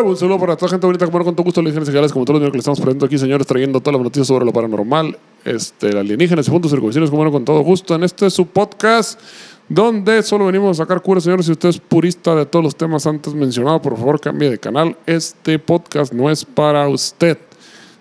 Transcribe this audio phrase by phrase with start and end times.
[0.00, 2.36] Un saludo para toda la gente bonita bueno, con todo gusto alienígenas ejales como todos
[2.36, 5.18] los días que le estamos presentando aquí, señores, trayendo todas las noticias sobre lo paranormal,
[5.44, 7.94] este, alienígenas y puntos circunstancias como con todo gusto.
[7.94, 9.20] En este es su podcast
[9.68, 11.46] donde solo venimos a sacar curas, señores.
[11.46, 14.96] Si usted es purista de todos los temas antes mencionados, por favor cambie de canal.
[15.06, 17.36] Este podcast no es para usted.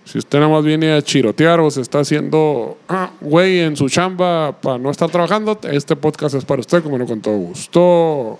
[0.05, 3.87] Si usted nada más viene a chirotear o se está haciendo ah, güey en su
[3.89, 8.39] chamba para no estar trabajando, este podcast es para usted, como no, con todo gusto.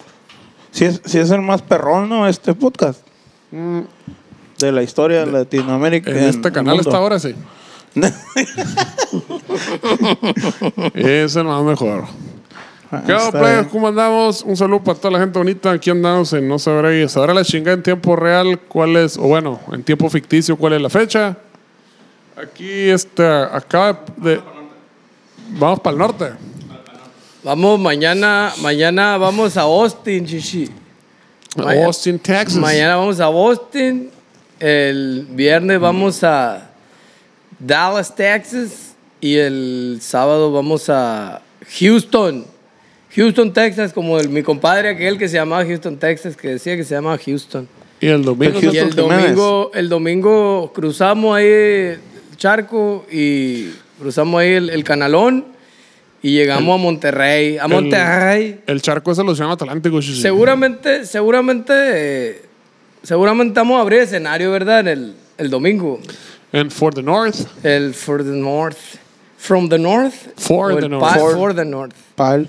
[0.71, 2.27] Si es, si es el más perrón, ¿no?
[2.27, 3.10] Este podcast.
[3.51, 6.11] De la historia de Latinoamérica.
[6.11, 7.35] En este canal está ahora sí.
[10.93, 12.05] es el más mejor.
[12.89, 13.67] Ah, ¿Qué onda, está players?
[13.67, 14.43] ¿Cómo andamos?
[14.43, 15.71] Un saludo para toda la gente bonita.
[15.71, 19.23] Aquí andamos en No Sabrá y sabrá la chingada en tiempo real cuál es, o
[19.23, 21.37] bueno, en tiempo ficticio cuál es la fecha.
[22.41, 24.41] Aquí, este, acá de.
[25.59, 26.31] Vamos para el norte.
[27.43, 30.69] Vamos mañana, mañana vamos a Austin, chichi.
[31.55, 32.55] Mañana- Austin, Texas.
[32.57, 34.09] Mañana vamos a Austin.
[34.59, 36.69] El viernes vamos a
[37.59, 38.93] Dallas, Texas.
[39.19, 41.41] Y el sábado vamos a
[41.79, 42.45] Houston.
[43.15, 46.83] Houston, Texas, como el- mi compadre aquel que se llamaba Houston, Texas, que decía que
[46.83, 47.67] se llamaba Houston.
[47.99, 48.59] Y el domingo.
[48.59, 51.99] El Y domingo, el domingo cruzamos ahí el
[52.37, 55.45] charco y cruzamos ahí el, el canalón
[56.23, 57.57] y llegamos a Monterrey.
[57.57, 58.59] A Monterrey.
[58.67, 60.01] El charco es el océano Atlántico.
[60.01, 60.21] sí, sí.
[60.21, 62.41] Seguramente, seguramente, eh,
[63.03, 64.81] seguramente vamos a abrir escenario, ¿verdad?
[64.81, 65.99] En el, el domingo.
[66.53, 67.47] En For the North.
[67.63, 68.77] El For the North.
[69.37, 70.13] From the North.
[70.37, 71.13] For the el North.
[71.17, 71.93] For- For the North.
[72.15, 72.47] Pal.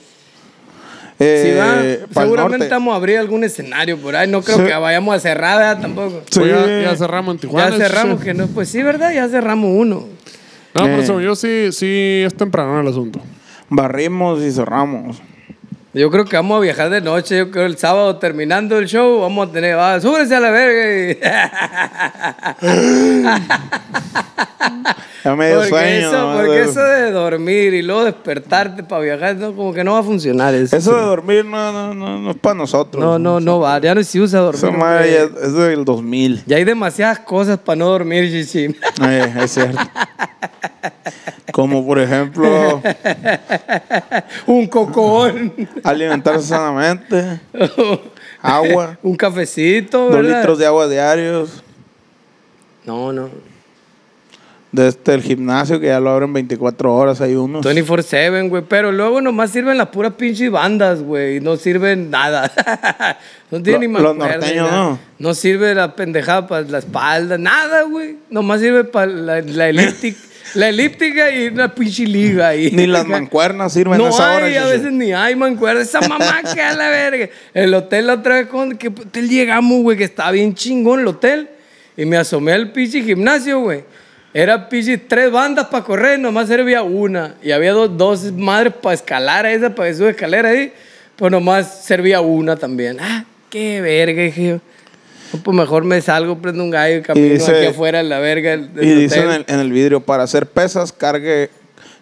[1.19, 4.29] Sí, Eh, seguramente vamos a abrir algún escenario por ahí.
[4.29, 4.65] No creo Sí.
[4.65, 5.81] que vayamos a cerrar ¿verdad?
[5.81, 6.23] tampoco.
[6.29, 6.41] Sí.
[6.41, 7.71] Pues ya, ya cerramos en Tijuana.
[7.71, 8.25] Ya cerramos, sí.
[8.25, 8.47] que no.
[8.49, 9.13] Pues sí, ¿verdad?
[9.15, 10.09] Ya cerramos uno.
[10.75, 11.07] No, pero Eh.
[11.07, 13.21] según yo sí, sí es temprano el asunto.
[13.75, 15.23] Barrimos y cerramos.
[15.95, 17.37] Yo creo que vamos a viajar de noche.
[17.37, 19.77] Yo creo el sábado terminando el show vamos a tener.
[19.77, 21.19] Va, súbrense a la verga.
[25.25, 26.09] Ya me dio porque sueño.
[26.09, 30.01] eso, porque eso de dormir y luego despertarte para viajar, no, como que no va
[30.01, 30.77] a funcionar eso.
[30.77, 33.01] Eso de dormir no, no, no, no es para nosotros.
[33.03, 33.79] no, no, no va.
[33.79, 34.65] Ya no se usa dormir.
[34.65, 36.43] Esa madre ya es del 2000.
[36.47, 38.75] Ya hay demasiadas cosas para no dormir, Chichi.
[39.01, 39.79] Eh, es cierto.
[41.51, 42.81] Como por ejemplo,
[44.47, 45.53] Un cocón.
[45.83, 47.41] alimentarse sanamente,
[48.41, 50.39] agua, Un cafecito, dos ¿verdad?
[50.39, 51.63] litros de agua diarios,
[52.87, 53.29] No, no.
[54.71, 57.65] de este, el gimnasio que ya lo abren 24 horas, hay unos.
[57.67, 58.63] 24-7, güey.
[58.67, 61.41] Pero luego nomás sirven las puras pinches bandas, güey.
[61.41, 62.51] No sirven nada.
[63.51, 64.71] no tiene Lo- ni los mancuerna ni norteños.
[64.73, 64.99] ¿no?
[65.19, 68.17] No sirve la pendejada para la espalda, nada, güey.
[68.31, 70.19] Nomás sirve para la, la elíptica.
[70.55, 72.71] La elíptica y una pinche liga ahí.
[72.73, 74.47] Ni las mancuernas sirven No a esa hora.
[74.47, 74.73] hay, a chichi.
[74.73, 75.81] veces ni hay mancuerna.
[75.83, 77.29] Esa mamá que a la verga.
[77.55, 81.07] El hotel la otra vez, con que hotel llegamos, güey, que estaba bien chingón el
[81.07, 81.49] hotel.
[81.97, 83.85] Y me asomé al pinche gimnasio, güey.
[84.35, 87.35] Era pinche tres bandas para correr, nomás servía una.
[87.43, 90.73] Y había dos, dos madres para escalar a esa, para sube escalera ahí.
[91.17, 92.99] Pues nomás servía una también.
[93.01, 94.61] Ah, qué verga, dije
[95.43, 98.51] Pues mejor me salgo, prendo un gallo y camino dice- aquí afuera en la verga
[98.51, 101.51] del, del Y dice en el, en el vidrio, para hacer pesas, cargue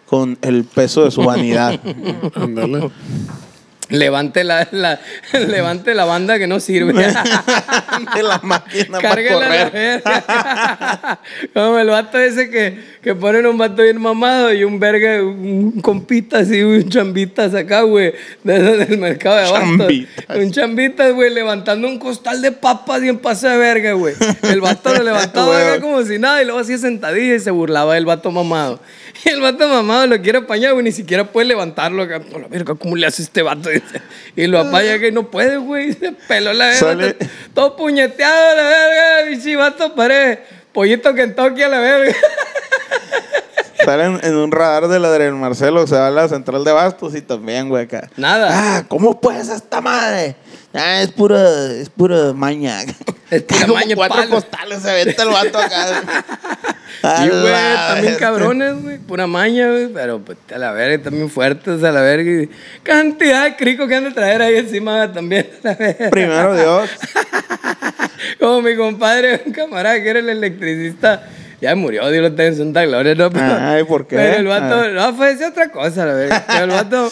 [0.05, 1.79] con el peso de su vanidad.
[2.35, 2.89] Ándale.
[3.91, 4.99] Levante la, la-
[5.47, 6.93] levante la banda que no sirve.
[8.15, 9.71] de la máquina para Cárguela a la correr.
[10.03, 11.19] verga.
[11.53, 15.81] Como el vato ese que, que ponen un vato bien mamado y un verga, un
[15.81, 18.13] compita así, un chambitas acá, güey,
[18.43, 19.67] de esos del mercado de abasto.
[19.77, 20.37] Chambitas.
[20.37, 24.15] Un chambitas, güey, levantando un costal de papas y en paso de verga, güey.
[24.43, 27.95] El vato lo levantaba acá como si nada y luego hacía sentadilla y se burlaba
[27.95, 28.79] del vato mamado.
[29.25, 32.19] Y el vato mamado lo quiere apañar, güey, ni siquiera puede levantarlo acá.
[32.19, 33.69] Por la verga, ¿cómo le hace este vato?
[34.35, 35.93] Y lo apaña que no puede, güey.
[35.99, 37.15] Se peló la verga.
[37.53, 40.39] Todo puñeteado la verga, bichi vato, pared.
[40.73, 42.15] Pollito Kentucky a la verga.
[43.83, 47.15] Salen en un radar de la del Marcelo, se va a la central de Bastos
[47.15, 48.09] y también, güey, acá.
[48.15, 48.49] Nada.
[48.51, 50.35] Ah, ¿cómo puedes esta madre?
[50.73, 51.41] Ah, es pura,
[51.73, 52.81] es pura maña.
[53.29, 54.29] Es pura Como maña, cuatro palo.
[54.29, 56.03] costales se venta el vato acá.
[57.23, 57.53] Y, güey,
[57.87, 58.97] también cabrones, güey.
[58.99, 59.87] Pura maña, güey.
[59.87, 62.47] Pero, pues, a la verga, también fuertes a la verga.
[62.83, 65.49] Cantidad de crico que han de traer ahí encima también.
[65.63, 66.09] a la verga.
[66.11, 66.89] Primero Dios.
[68.39, 71.27] Como mi compadre, un camarada que era el electricista.
[71.59, 73.29] Ya murió, Dios lo tenga en Santa Gloria, ¿no?
[73.31, 74.15] Pero, Ay, ¿por qué?
[74.17, 74.87] Pero el vato, Ah.
[74.89, 76.43] no, fue esa otra cosa, la verdad.
[76.47, 77.11] Pero el vato,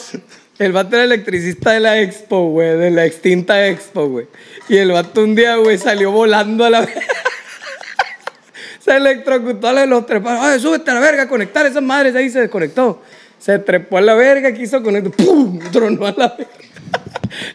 [0.60, 4.28] el vato era electricista de la Expo, güey, de la extinta Expo, güey.
[4.68, 6.88] Y el vato un día, güey, salió volando a la
[8.80, 10.44] Se electrocutó a los trepados.
[10.44, 12.14] Ay, súbete a la verga, a conectar esas madres.
[12.16, 13.02] Ahí se desconectó.
[13.38, 15.14] Se trepó a la verga, quiso conectar.
[15.14, 15.60] ¡Pum!
[15.72, 16.52] Tronó a la verga.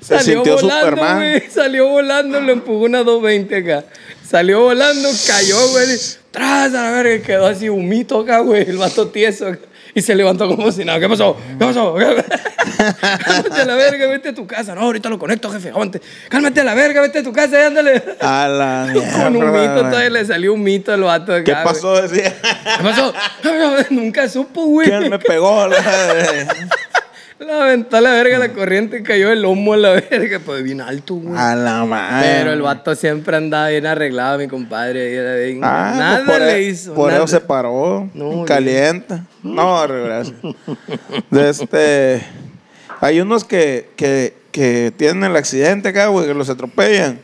[0.00, 1.16] Se sintió volando, Superman.
[1.16, 1.50] güey.
[1.50, 3.84] Salió volando, lo empujó una 220 acá.
[4.26, 5.86] Salió volando, cayó, güey.
[6.30, 8.62] Tras a la verga, quedó así humito acá, güey.
[8.68, 9.48] El vato tieso.
[9.48, 9.73] acá.
[9.94, 10.98] Y se levantó como si nada.
[10.98, 11.36] ¿Qué pasó?
[11.58, 11.94] ¿Qué pasó?
[13.24, 14.74] Cálmate a la verga, vete a tu casa.
[14.74, 15.68] No, ahorita lo conecto, jefe.
[15.68, 16.00] Aguante.
[16.28, 18.02] Cálmate a la verga, vete a tu casa y ándale.
[18.20, 18.92] A la
[19.22, 21.44] Con un mito, todavía le salió un mito al vato acá.
[21.44, 22.02] ¿Qué pasó?
[22.02, 22.34] Decía.
[22.42, 23.14] ¿Qué pasó?
[23.90, 24.88] Nunca supo, güey.
[24.88, 25.68] ¿Quién me pegó?
[27.46, 30.40] La- La aventó a la verga la corriente cayó el lomo a la verga.
[30.44, 31.36] Pues bien alto, güey.
[31.38, 32.28] A la madre.
[32.38, 35.14] Pero el vato siempre andaba bien arreglado, mi compadre.
[35.14, 36.94] era bien- Ah, nada pues por le e- hizo.
[36.94, 37.24] Por nada.
[37.24, 38.08] eso se paró.
[38.14, 39.20] No, caliente.
[39.42, 40.34] No, gracias.
[41.30, 42.24] Este.
[43.00, 47.18] Hay unos que, que, que tienen el accidente acá, güey, que los atropellan.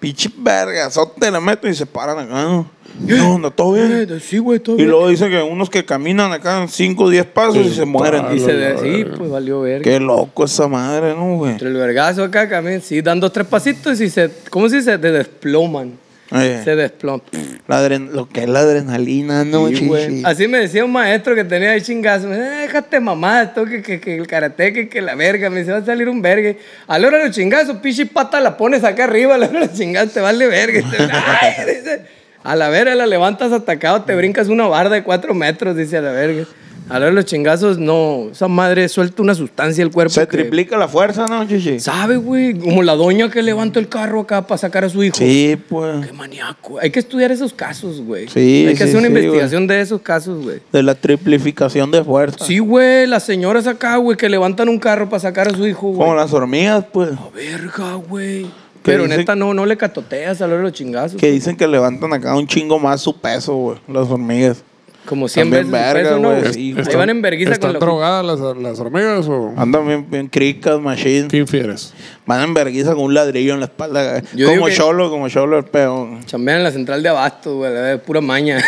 [0.00, 2.32] Pinche vergazote le meto y se paran acá.
[2.32, 4.06] No, no, no, todo bien.
[4.10, 4.90] Eh, Sí, güey, todo Y bien.
[4.90, 8.24] luego dicen que unos que caminan acá en 5 o 10 pasos y se mueren.
[8.34, 9.82] Y se de, sí, pues valió verga.
[9.84, 11.52] Qué loco esa madre, ¿no, güey?
[11.52, 14.92] Entre el vergazo acá, también, sí, dan dos, tres pasitos y se, ¿cómo se dice?
[14.92, 15.92] Se desploman.
[16.32, 17.22] Oye, Se desploman.
[17.66, 20.22] la adren- lo que es la adrenalina, ¿no, Sí, güey.
[20.24, 22.28] Así me decía un maestro que tenía ahí chingazo.
[22.28, 25.50] Me decía, déjate mamá, esto que, que, que el karate, que, que la verga.
[25.50, 26.54] Me dice, va a salir un verga.
[26.86, 29.34] A la hora de los chingazos, pichi pata la pones acá arriba.
[29.34, 30.80] A la hora de los chingazos te vale verga.
[31.40, 32.00] Ay, dice,
[32.42, 36.00] a la verga la levantas atacado, te brincas una barda de cuatro metros, dice a
[36.02, 36.44] la verga.
[36.88, 38.30] A de los chingazos, no.
[38.32, 40.12] Esa madre suelta una sustancia el cuerpo.
[40.12, 41.78] Se que- triplica la fuerza, ¿no, chichi?
[41.78, 42.58] ¿Sabe, güey?
[42.58, 45.14] Como la doña que levanta el carro acá para sacar a su hijo.
[45.16, 46.04] Sí, pues.
[46.04, 46.80] Qué maníaco.
[46.80, 48.26] Hay que estudiar esos casos, güey.
[48.26, 50.58] Sí, Hay que sí, hacer una sí, investigación de esos casos, güey.
[50.72, 52.44] De la triplificación de fuerza.
[52.44, 55.88] Sí, güey, las señoras acá, güey, que levantan un carro para sacar a su hijo,
[55.92, 55.98] güey.
[56.00, 57.10] Como las hormigas, pues.
[57.32, 58.46] Verga, güey.
[58.82, 61.20] Pero dicen- neta, no, no le catoteas a la hora de los chingazos.
[61.20, 63.78] Que dicen que levantan acá un chingo más su peso, güey.
[63.88, 64.62] Las hormigas.
[65.06, 66.52] Como 100 También veces el verga, ¿no, güey, güey?
[66.54, 66.96] sí, güey.
[66.96, 71.26] van en verguiza ¿Están con drogadas las, las hormigas o Andan bien, bien cricas, machine.
[71.26, 71.94] qué infieres?
[72.26, 74.22] Van en verguiza con un ladrillo en la espalda.
[74.34, 76.24] Yo como cholo, como cholo el peón.
[76.26, 77.72] Chambean en la central de abasto, güey.
[77.72, 78.58] la Pura maña.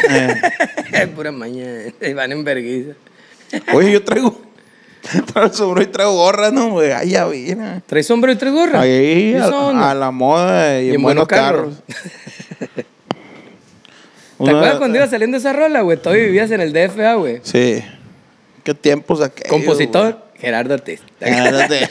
[0.92, 1.06] Eh.
[1.14, 1.64] pura maña.
[2.02, 2.92] Ahí van en verguiza.
[3.74, 4.40] Oye, yo traigo.
[5.34, 6.92] Para el sombrero y traigo gorra, ¿no, güey?
[6.92, 7.82] Ay, ya vine.
[7.86, 8.82] ¿Traes sombrero y tres gorras?
[8.82, 11.74] Ahí, ¿Y a, la moda y, Y en en buenos buenos carros.
[11.88, 12.72] carros.
[14.36, 15.96] ¿Te Una- acuerdas cuando iba saliendo esa rola, güey?
[15.98, 17.40] Todavía vivías en el DFA, güey.
[17.42, 17.82] Sí.
[18.64, 21.00] ¿Qué tiempos aquellos, Compositor, Gerardo Ortiz.
[21.20, 21.32] güey?
[21.32, 21.88] Espérate.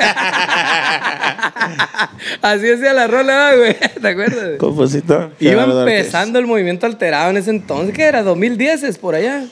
[2.42, 3.75] Así decía la rola, güey.
[4.02, 4.57] ¿Te acuerdas?
[4.57, 5.31] Compositor.
[5.40, 5.96] Iba Gerardo Ortiz.
[5.98, 7.94] empezando el movimiento alterado en ese entonces.
[7.96, 8.24] ¿Qué era?
[8.24, 9.46] ¿2010 es por allá?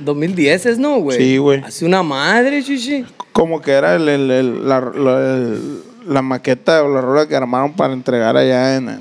[0.00, 1.18] 2010 es, ¿no, güey?
[1.18, 1.60] Sí, güey.
[1.64, 3.04] Hace una madre, chichi.
[3.32, 7.36] Como que era el, el- el- la, la- el- la maqueta o la rola que
[7.36, 9.00] armaron para entregar allá en, el-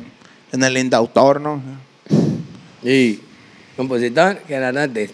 [0.51, 1.61] en el Indautor, ¿no?
[2.83, 3.19] Y
[3.75, 5.11] compositor, Gerardo Ortiz.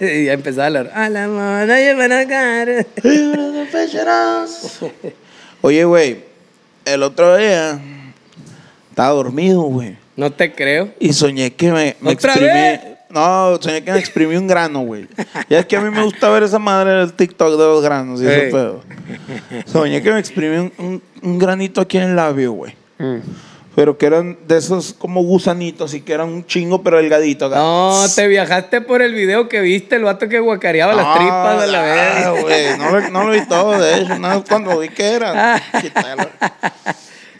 [0.00, 2.84] y ya empezaba la A la moda llevan a cara.
[5.60, 6.24] Oye, güey,
[6.84, 7.80] el otro día
[8.90, 9.96] estaba dormido, güey.
[10.16, 10.90] No te creo.
[10.98, 12.52] Y soñé que me, me ¿Otra exprimí.
[12.52, 12.80] vez?
[13.12, 15.06] No, soñé que me exprimí un grano, güey.
[15.50, 18.20] Ya es que a mí me gusta ver esa madre del TikTok de los granos
[18.22, 18.80] y ese pedo.
[19.66, 22.74] Soñé que me exprimí un, un- un granito aquí en el labio, güey.
[22.98, 23.18] Mm.
[23.74, 27.46] Pero que eran de esos como gusanitos y que eran un chingo pero delgadito.
[27.46, 27.56] acá.
[27.56, 31.60] No, te viajaste por el video que viste, el vato que guacareaba las No, tripas
[31.62, 32.42] de la ah, vez.
[32.42, 34.18] güey, no, lo, no lo vi todo, de hecho.
[34.18, 35.62] Nada, cuando vi que era.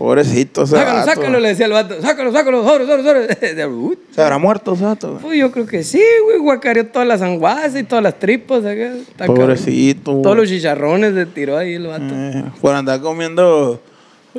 [0.02, 1.10] Pobrecito, ese Sácalo, vato.
[1.14, 2.02] sácalo, le decía el vato.
[2.02, 3.66] Sácalo, sácalo, sobre, sobre, sobre.
[3.68, 5.24] Uy, ¿Se habrá muerto ese vato, güey?
[5.34, 6.38] Uy, yo creo que sí, güey.
[6.38, 8.64] Guacareó todas las anguasas y todas las tripas.
[8.64, 8.94] acá.
[8.94, 9.36] Está cabrón.
[9.36, 10.20] Pobrecito.
[10.20, 12.02] Todos los chicharrones se tiró ahí el vato.
[12.10, 13.80] Eh, por andar comiendo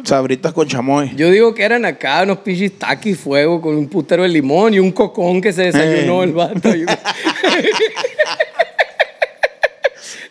[0.04, 1.14] sabritas con chamoy.
[1.16, 4.80] Yo digo que eran acá unos pinches taquis fuego con un putero de limón y
[4.80, 6.26] un cocón que se desayunó Eh.
[6.26, 6.70] el vato.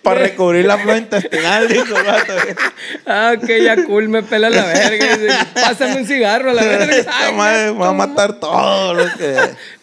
[0.02, 1.94] Para recubrir la flora intestinal, dijo
[3.06, 5.16] ah, que ya cool, me pela la verga.
[5.16, 6.96] Dice, Pásame un cigarro a la verga.
[6.96, 9.36] Esta madre va a matar todo lo que.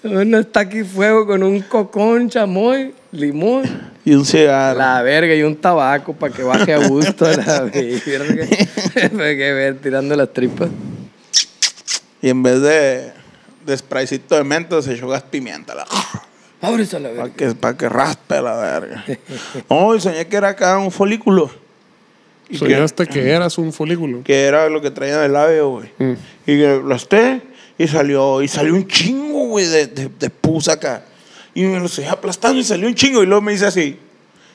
[0.04, 3.92] Unos taquis fuego con un cocón, chamoy, limón.
[4.04, 4.78] Y un cigarro.
[4.78, 8.46] La verga y un tabaco para que baje a gusto a la verga.
[9.10, 10.70] Que ver, tirando las tripas.
[12.22, 13.14] Y en vez de,
[13.66, 15.76] de spraycito de menta, se echó gas pimienta.
[15.76, 15.86] La,
[16.62, 17.24] Ábrese a la verga.
[17.24, 19.06] para, que, para que raspe la verga.
[19.70, 21.50] No, y soñé que era acá un folículo.
[22.50, 24.24] Y Soñaste que eras un folículo.
[24.24, 25.90] que era lo que traía en el labio, güey.
[26.00, 26.14] Mm.
[26.48, 27.42] Y que lo esté
[27.78, 31.04] y salió, y salió un chingo, güey, de, de, de pus acá.
[31.54, 33.22] Y me lo seguía aplastando y salió un chingo.
[33.24, 34.00] Y luego me dice así.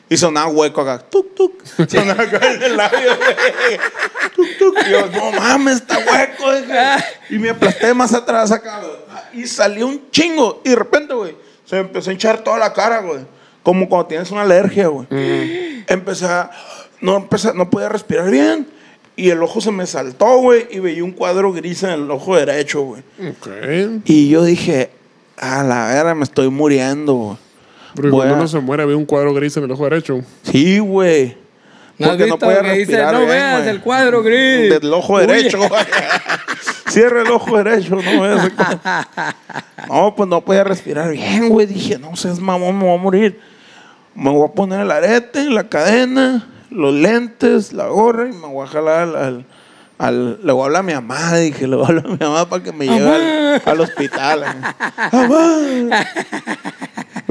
[0.09, 0.99] Y sonaba hueco acá.
[1.09, 1.63] Tuk, tuk.
[1.89, 3.79] Sonaba acá en el labio, güey.
[4.35, 4.77] Tuk, tuk.
[4.87, 6.53] Y yo, no mames, está hueco.
[6.53, 6.75] dije.
[7.31, 9.43] Y me aplasté más atrás acá, güey.
[9.43, 10.61] Y salió un chingo.
[10.65, 11.35] Y de repente, güey,
[11.65, 13.21] se me empezó a hinchar toda la cara, güey.
[13.63, 15.07] Como cuando tienes una alergia, güey.
[15.87, 16.51] Empecé a...
[17.01, 18.67] No, empecé, no podía respirar bien.
[19.17, 20.67] Y el ojo se me saltó, güey.
[20.71, 23.03] Y veía un cuadro gris en el ojo derecho, güey.
[23.31, 23.49] Ok.
[24.05, 24.91] Y yo dije,
[25.37, 27.37] a la vera, me estoy muriendo, güey.
[27.95, 30.21] Pero cuando a- uno se muere, había un cuadro gris en el ojo derecho.
[30.43, 31.37] Sí, güey.
[31.99, 33.69] ¿No Porque no puede que dice, respirar no bien, veas güey.
[33.71, 34.71] el cuadro gris?
[34.71, 35.61] Del ojo derecho.
[36.89, 38.51] Cierra el ojo derecho, no veas.
[39.89, 41.67] No, pues no podía respirar bien, güey.
[41.67, 43.41] Dije, no seas mamón, me voy a morir.
[44.15, 48.67] Me voy a poner el arete, la cadena, los lentes, la gorra y me voy
[48.67, 49.17] a jalar al.
[49.17, 49.47] al-
[49.97, 52.17] al- le voy a hablar a mi mamá, dije, le voy a hablar a mi
[52.19, 53.09] mamá para que me lleve
[53.55, 54.45] al, al hospital.
[55.13, 55.59] Mamá.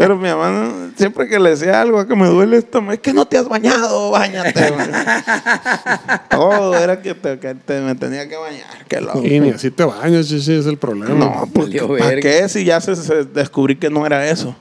[0.03, 2.99] Pero mi mamá, no- siempre que le decía algo que me duele esto, me es
[2.99, 4.71] que no te has bañado, bañate.
[4.71, 4.87] güey".
[6.29, 8.85] Todo era que, te- que te- me tenía que bañar.
[8.87, 9.23] Que loco.
[9.23, 11.13] Y ni así te bañas, sí, sí, es el problema.
[11.15, 12.21] No, pues Valió ¿para verga.
[12.21, 14.55] qué si ya se, se descubrí que no era eso?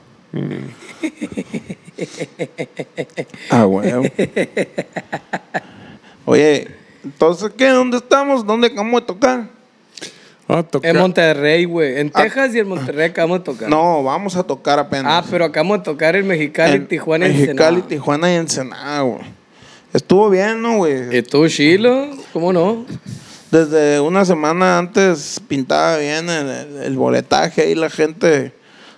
[3.49, 4.01] ah, bueno.
[6.25, 6.67] Oye,
[7.03, 7.67] entonces, ¿qué?
[7.69, 8.45] ¿Dónde estamos?
[8.45, 9.47] ¿Dónde acabamos de tocar?
[10.47, 11.99] Ah, En Monterrey, güey.
[11.99, 13.67] En Texas y en Monterrey acabamos de tocar.
[13.67, 13.69] Ah.
[13.69, 15.05] No, vamos a tocar apenas.
[15.07, 17.87] Ah, pero acabamos de tocar en Mexicali, En Tijuana y Mexicali, Ensenada.
[17.87, 19.21] Tijuana y Ensenada, güey.
[19.93, 21.15] Estuvo bien, ¿no, güey?
[21.15, 22.09] ¿Estuvo chilo?
[22.33, 22.85] ¿Cómo no?
[23.51, 28.51] Desde una semana antes pintaba bien el, el- el boletaje y la gente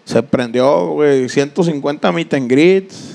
[0.06, 1.28] se prendió, güey.
[1.28, 3.15] 150 meet and greets.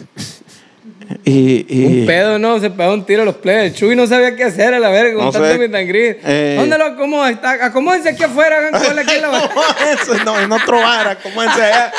[1.24, 2.60] Y, y Un pedo, ¿no?
[2.60, 3.74] Se pegó un tiro a los players.
[3.74, 6.18] Chuy no sabía qué hacer a la verga con No tanto greet.
[6.24, 6.54] Eh.
[6.58, 7.32] ¿Dónde lo acomodan?
[7.34, 9.50] Está- Acomódense aquí afuera, hagan cola aquí en la barra.
[10.24, 11.92] No, en otro bar, como ese allá.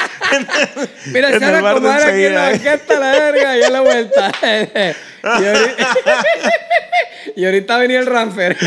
[1.08, 2.52] Mira, se van a acomodar aquí en la ¿eh?
[2.54, 4.32] banqueta a la verga y a la vuelta.
[5.24, 5.98] y, ahorita,
[7.36, 8.58] y ahorita venía el ramfer.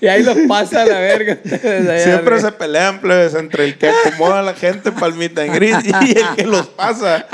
[0.00, 1.38] y ahí los pasa a la verga.
[1.44, 5.76] ustedes Siempre se pelean, plebes, entre el que acomoda a la gente meet and greet
[6.02, 7.26] y el que los pasa.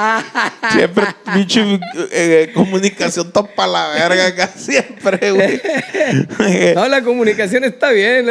[0.72, 5.60] Siempre, pinche eh, comunicación topa la verga acá, siempre, güey.
[6.74, 8.26] No, la comunicación está bien.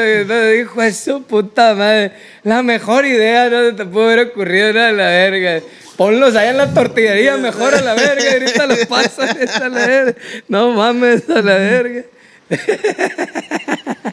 [0.53, 2.11] dijo su puta madre.
[2.43, 5.61] La mejor idea no te pudo haber ocurrido nada a la verga.
[5.97, 8.31] Ponlos allá en la tortillería mejor a la verga.
[8.33, 9.29] Ahorita los pasan
[9.63, 10.15] a la verga.
[10.47, 12.03] No mames a la verga.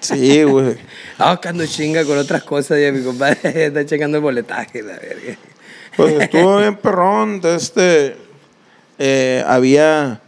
[0.00, 0.76] Sí, güey.
[1.18, 2.78] Ah, que ando chinga con otras cosas.
[2.80, 5.36] Ya mi compadre está checando el boletaje, la verga.
[5.96, 7.40] Pues estuvo bien perrón.
[7.40, 8.16] de Este,
[8.98, 10.20] eh, había,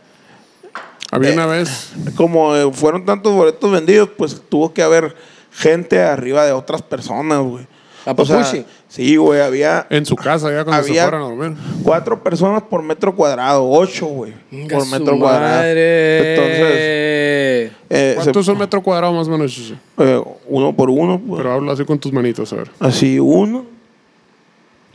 [1.11, 1.91] Había Eh, una vez.
[2.17, 5.15] como eh, fueron tantos boletos vendidos, pues tuvo que haber
[5.53, 7.67] gente arriba de otras personas, güey.
[8.07, 8.65] ¿A O sea, Papuchi?
[8.89, 11.59] sí, güey, había En su casa, ya cuando Había- se fueron a dormir.
[11.83, 14.33] cuatro personas por metro cuadrado, ocho, güey,
[14.71, 15.57] por su metro cuadrado.
[15.57, 16.35] madre.
[16.35, 19.73] Entonces, eh, ¿Cuánto es se- un metro cuadrado más o menos?
[19.99, 21.39] Eh, uno por uno, pues.
[21.39, 22.71] Pero habla así con tus manitos, a ver.
[22.79, 23.65] Así, uno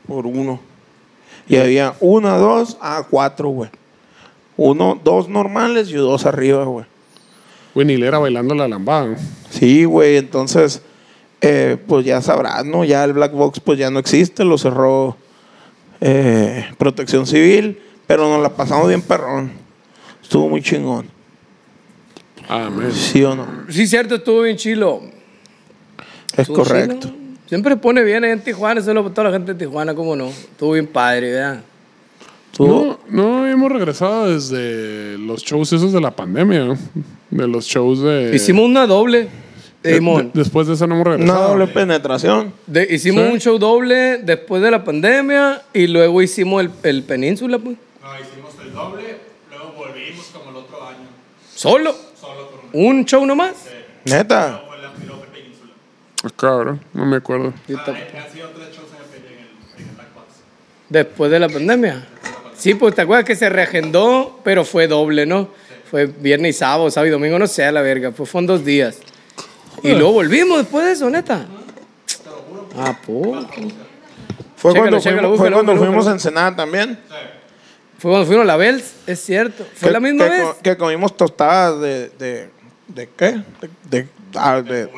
[0.08, 0.60] por uno.
[1.48, 3.70] Y había una, dos, ah, cuatro, güey.
[4.58, 6.86] Uno, dos normales y dos arriba, güey.
[7.74, 9.06] Güey, ni le era bailando la lambada.
[9.08, 9.16] ¿no?
[9.50, 10.82] Sí, güey, entonces,
[11.42, 12.84] eh, pues ya sabrás, ¿no?
[12.84, 15.18] Ya el Black Box pues ya no existe, lo cerró
[16.00, 19.52] eh, Protección Civil, pero nos la pasamos bien perrón.
[20.22, 21.08] Estuvo muy chingón.
[22.50, 22.92] Men.
[22.92, 23.48] ¿Sí o no?
[23.70, 25.02] Sí, cierto, estuvo bien chilo.
[26.36, 27.10] Es correcto.
[27.10, 27.22] chilo.
[27.48, 30.28] Siempre pone bien ahí en Tijuana, solo para toda la gente de Tijuana, ¿cómo no?
[30.28, 31.62] Estuvo bien padre, ¿verdad?
[32.60, 36.66] No, no hemos regresado desde los shows esos de la pandemia.
[36.66, 36.78] ¿no?
[37.30, 38.32] De los shows de.
[38.34, 39.28] Hicimos una doble,
[39.84, 40.32] Simón.
[40.34, 41.50] de- después de eso no hemos Una regresado.
[41.50, 42.54] doble penetración.
[42.68, 43.32] De- hicimos Sí.
[43.34, 47.78] un show doble después de la pandemia y luego hicimos el, el Península, pues.
[48.02, 49.18] No, hicimos el doble,
[49.50, 51.08] luego volvimos como el otro año,
[51.56, 51.96] Solo.
[52.20, 53.54] solo por un Un show nomás.
[54.06, 54.40] Neta.
[54.48, 54.68] la luego
[55.18, 55.72] fue el Península.
[56.24, 57.54] Ah, Cabrón, no me acuerdo.
[57.56, 57.74] Ah, eh,
[58.18, 60.28] han sido tres shows en el, en el, en el Black Box.
[60.90, 62.08] Después de la pandemia.
[62.56, 65.50] Sí, pues te acuerdas que se reagendó, pero fue doble, ¿no?
[65.90, 68.12] Fue viernes y sábado, sábado y domingo, no sé, a la verga.
[68.12, 69.00] Pues fueron dos días.
[69.84, 71.46] Y luego volvimos después de eso, neta.
[72.78, 73.46] Ah, pues.
[74.56, 76.10] Fue Chécalo, cuando, chécalo, fuimos, fue búscalo, cuando búscalo, fuimos búscalo.
[76.10, 77.00] a Ensenada también.
[77.98, 79.66] Fue cuando fuimos a la Bells, es cierto.
[79.76, 80.42] ¿Fue Que- la misma que vez?
[80.44, 82.50] co- que comimos tostadas de, de,
[82.88, 83.42] de qué?
[83.62, 84.90] De, de, ah, de,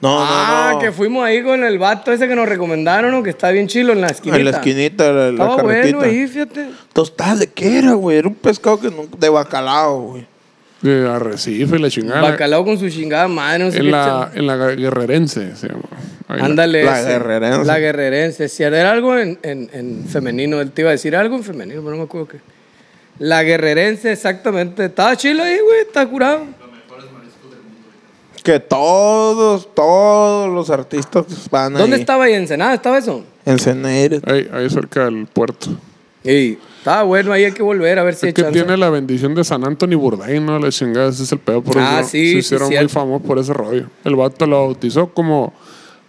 [0.00, 0.78] No, ah, no, no.
[0.80, 3.22] que fuimos ahí con el vato ese que nos recomendaron, ¿no?
[3.22, 4.38] que está bien chilo en la esquinita.
[4.38, 5.96] En la esquinita, la, la Estaba carretita.
[5.98, 6.70] bueno ahí, fíjate.
[6.92, 8.18] Tostadas de qué era, güey.
[8.18, 10.26] Era un pescado que nunca- de bacalao, güey.
[10.82, 12.22] De arrecife y la chingada.
[12.22, 13.90] Bacalao con su chingada madre, no sé En qué.
[13.90, 15.82] la, en la guerrerense se llama.
[16.28, 16.84] Ahí Ándale.
[16.84, 17.64] La guerrerense.
[17.66, 18.48] La guerrerense.
[18.48, 21.80] Si era algo en, en, en femenino, él te iba a decir algo en femenino,
[21.82, 22.38] pero no me acuerdo qué.
[23.18, 24.86] La guerrerense, exactamente.
[24.86, 26.46] Estaba chilo ahí, güey, está curado.
[28.42, 32.00] Que todos, todos los artistas van ¿Dónde ahí.
[32.00, 32.32] estaba ahí?
[32.32, 33.22] ¿En Ensenada estaba eso?
[33.44, 34.18] En Ceneiro.
[34.24, 35.68] ahí, ahí cerca del puerto.
[36.24, 38.58] Y estaba bueno, ahí hay que volver a ver si hay Es que chance.
[38.58, 40.58] tiene la bendición de San Antonio Bourdain, ¿no?
[40.58, 41.62] La chingada, ese es el pedo.
[41.62, 43.86] Por Ah, eso sí, se sí, hicieron muy famosos por ese rollo.
[44.04, 45.52] El vato lo bautizó como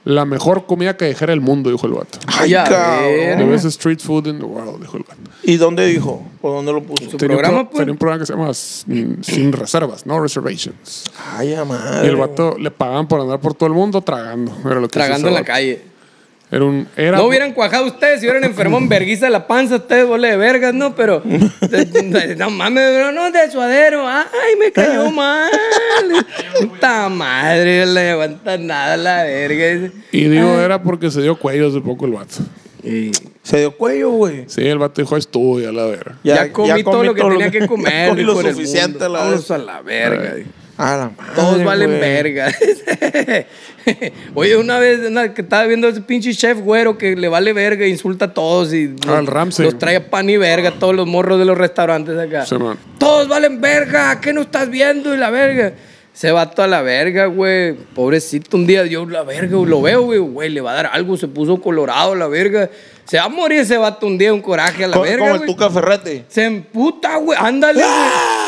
[0.04, 2.18] la mejor comida callejera del mundo, dijo el vato.
[2.26, 3.38] Ay, cabrón.
[3.38, 5.22] The best street food in the world, dijo el vato.
[5.44, 6.24] ¿Y dónde dijo?
[6.42, 7.08] ¿O dónde lo puso?
[7.12, 7.78] Su Tenía un, programa, pro- pues.
[7.82, 11.04] tenía un programa que se llama Sin, Sin Reservas, No Reservations.
[11.38, 12.08] Ay, madre.
[12.08, 14.52] Y el vato le pagaban por andar por todo el mundo tragando.
[14.66, 15.91] Era lo que Tragando en la calle.
[16.52, 16.86] Era un.
[16.98, 20.38] Era, No hubieran cuajado ustedes, si hubieran enfermado en verguiza la panza, ustedes, bole de
[20.38, 20.94] vergas, ¿no?
[20.94, 21.24] Pero,
[22.38, 24.06] no mames, pero no, de suadero.
[24.06, 25.50] Ay, me cayó mal.
[26.60, 29.92] Puta madre, no le levanta nada a la verga.
[30.12, 32.36] Y digo, era porque se dio cuello hace poco el vato.
[32.84, 33.12] Y
[33.44, 34.46] Se dio cuello, güey.
[34.48, 36.18] Sí, el vato dijo estudia, la verga.
[36.24, 38.10] ya, comí todo lo que tenía que comer.
[38.10, 39.10] Comí lo suficiente, mundo.
[39.10, 39.52] la vez.
[39.52, 40.34] a la verga.
[40.82, 42.00] A la madre, Todos valen güey.
[42.00, 42.52] verga.
[44.36, 47.86] Oye, una vez una, que estaba viendo ese pinche chef güero que le vale verga,
[47.88, 49.26] insulta a todos y Ah, el
[49.64, 52.46] los, trae a pan y verga a todos los morros de los restaurantes acá.
[52.46, 52.56] Sí,
[52.98, 55.14] todos valen verga, ¿qué no estás viendo?
[55.14, 55.74] Y la verga.
[56.14, 57.74] Se va toda la verga, güey.
[57.74, 59.70] Pobrecito, un día dio la verga, güey.
[59.70, 60.20] Lo veo, güey.
[60.20, 61.16] Güey, le va a dar algo.
[61.16, 62.70] Se puso colorado la verga.
[63.06, 65.46] Se va a morir ese vato un día, un coraje a la verga, Como el.
[65.48, 66.24] Tuca Ferretti.
[66.28, 67.40] Se emputa, güey.
[67.42, 68.12] Ándale, ¡Ah!
[68.12, 68.41] güey.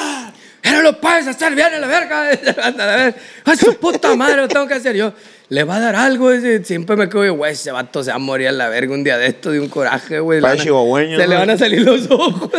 [0.63, 3.13] Pero lo puedes hacer bien a la verga.
[3.45, 5.13] A su puta madre, lo tengo que hacer yo.
[5.49, 6.31] Le va a dar algo.
[6.31, 9.03] ese- Siempre me quedo, güey, ese vato se va a morir a la verga un
[9.03, 10.39] día de esto, de un coraje, güey.
[11.19, 11.39] Se le ¿no?
[11.41, 12.49] van a salir los ojos.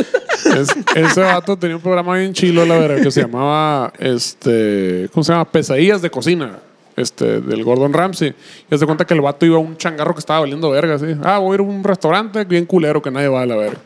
[0.54, 5.24] Es- ese vato tenía un programa bien chilo, la verdad, que se llamaba, este, ¿cómo
[5.24, 5.50] se llama?
[5.50, 6.58] Pesadillas de cocina,
[6.96, 8.34] este, del Gordon Ramsay.
[8.70, 11.06] Y se cuenta que el vato iba a un changarro que estaba valiendo verga, así.
[11.24, 13.78] Ah, voy a ir a un restaurante bien culero que nadie va a la verga.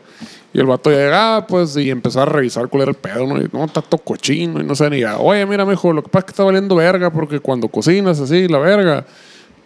[0.51, 3.37] Y el vato llegaba, pues, y empezó a revisar cuál era el pedo, ¿no?
[3.39, 5.17] Y no, está todo cochino y no sé ni ya.
[5.17, 8.47] Oye, mira, mijo, lo que pasa es que está valiendo verga porque cuando cocinas así,
[8.47, 9.05] la verga,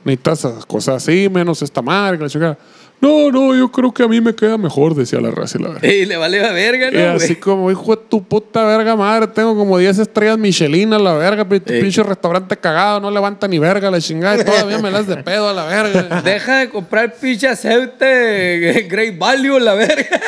[0.03, 2.57] necesitas cosas así, menos esta madre, la chica.
[3.03, 5.69] No, no, yo creo que a mí me queda mejor, decía la raza y la
[5.71, 5.87] verga.
[5.87, 7.39] Y le vale la verga, Y ¿no, así güey?
[7.41, 11.43] como, hijo de tu puta verga madre, tengo como 10 estrellas Michelin a la verga,
[11.43, 11.81] pinche Ey.
[11.81, 15.49] pinche restaurante cagado, no levanta ni verga la chingada, y todavía me las de pedo
[15.49, 16.21] a la verga.
[16.21, 20.21] Deja de comprar pinche aceite Great Value, la verga.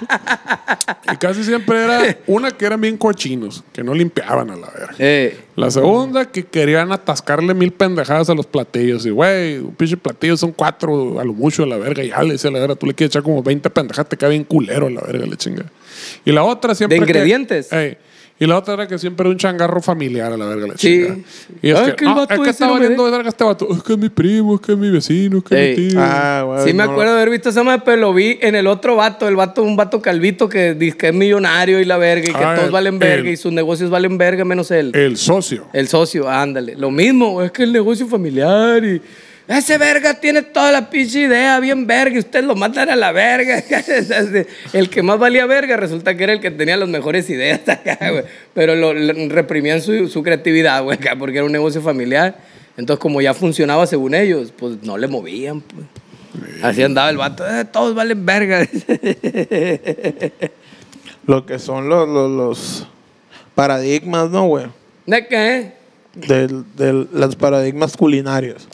[1.12, 4.94] Y casi siempre era una que eran bien cochinos, que no limpiaban a la verga.
[4.98, 9.04] Eh, La segunda, que querían atascarle mil pendejadas a los platillos.
[9.06, 12.02] Y, güey, un pinche platillo son cuatro a lo mucho a la verga.
[12.02, 14.16] Y ya le decía a la verga, tú le quieres echar como 20 pendejadas, te
[14.16, 15.64] queda bien culero a la verga, la chinga.
[16.24, 16.98] Y la otra siempre.
[16.98, 17.68] ¿De que- ingredientes?
[18.36, 20.88] Y la otra era que siempre era un changarro familiar a la verga, la Sí.
[21.04, 21.16] chinga.
[21.62, 23.44] Y es Ay, que, que el no, vato es que está valiendo de- verga este
[23.44, 23.68] vato.
[23.70, 25.72] Es que es mi primo, es que es mi vecino, es que Ey.
[25.72, 26.00] es mi tío.
[26.02, 26.64] Ah, güey.
[26.64, 29.28] sí me acuerdo de haber visto esa madre, pero lo vi en el otro vato,
[29.28, 32.44] el vato, un vato calvito que dice que es millonario y la verga y que
[32.44, 34.90] Ah, todos valen verga el- y sus negocios valen verga menos él.
[34.94, 35.66] El socio.
[35.72, 36.74] El socio, ándale.
[36.74, 39.00] Lo mismo, es que el negocio familiar y.
[39.46, 43.12] Ese verga tiene toda la pinche idea bien verga y ustedes lo matan a la
[43.12, 43.62] verga.
[44.72, 47.98] el que más valía verga resulta que era el que tenía las mejores ideas acá,
[48.10, 48.24] güey.
[48.54, 52.38] Pero lo, lo- reprimían su, su creatividad, güey, acá, porque era un negocio familiar.
[52.78, 55.84] Entonces, como ya funcionaba según ellos, pues no le movían, pues.
[56.62, 58.66] Así andaba el vato, "Eh, todos valen verga.
[61.26, 62.86] Lo que son los, los, los
[63.54, 64.66] paradigmas, ¿no, güey?
[65.06, 65.72] ¿De qué?
[66.14, 68.68] De, de los paradigmas culinarios.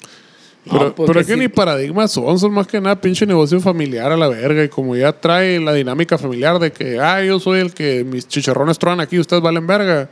[0.70, 1.40] Pero, pues pero que es que sí.
[1.40, 4.62] ni paradigmas son, son más que nada pinche negocio familiar a la verga.
[4.62, 8.28] Y como ya trae la dinámica familiar de que, ah, yo soy el que mis
[8.28, 10.08] chicharrones truenan aquí, ustedes valen verga.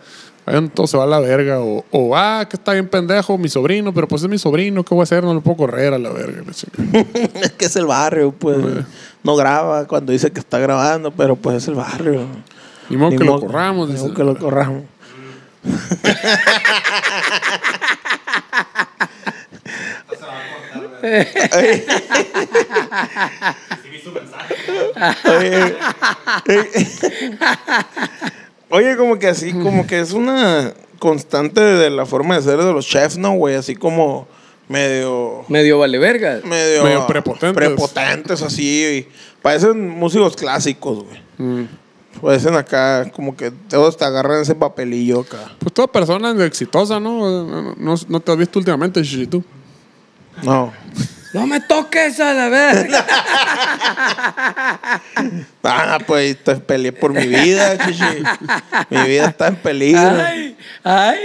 [0.47, 1.61] Ahí entonces se va a la verga.
[1.61, 4.95] O, o, ah, que está bien pendejo, mi sobrino, pero pues es mi sobrino, ¿qué
[4.95, 5.23] voy a hacer?
[5.23, 6.43] No lo puedo correr a la verga.
[6.51, 8.57] es que es el barrio, pues.
[9.23, 12.23] No graba cuando dice que está grabando, pero pues es el barrio.
[12.89, 13.89] Ni modo Ni que lo corramos.
[13.89, 14.07] ni dice.
[14.07, 14.83] modo que lo corramos.
[25.25, 25.77] Oye,
[28.71, 32.73] Oye, como que así, como que es una constante de la forma de ser de
[32.73, 33.55] los chefs, ¿no, güey?
[33.55, 34.29] Así como
[34.69, 35.45] medio...
[35.49, 36.41] Medio vale verga.
[36.45, 37.53] Medio, Medio prepotentes.
[37.55, 38.85] Prepotentes, así.
[38.85, 39.09] y
[39.41, 41.21] parecen músicos clásicos, güey.
[41.39, 41.67] Mm.
[42.21, 45.53] Pues en acá, como que todos te agarran ese papelillo acá.
[45.61, 47.45] Pues toda persona exitosa, ¿no?
[47.45, 49.45] No, no, no te has visto últimamente, Shishi, tú.
[50.43, 50.73] No.
[51.35, 53.07] No me toques a la verga.
[55.71, 58.23] Ah, pues te peleé por mi vida, chichi.
[58.89, 60.01] Mi vida está en peligro.
[60.01, 61.19] Ay, ay.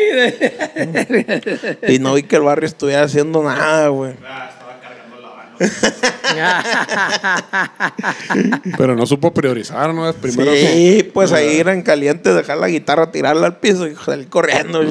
[1.87, 4.15] Y no vi que el barrio estuviera haciendo nada, güey.
[4.27, 5.42] Ah, estaba cargando la mano.
[8.77, 10.11] Pero no supo priorizar, ¿no?
[10.13, 14.27] Primero Sí, pues ahí era en caliente dejar la guitarra, tirarla al piso y salir
[14.29, 14.81] corriendo.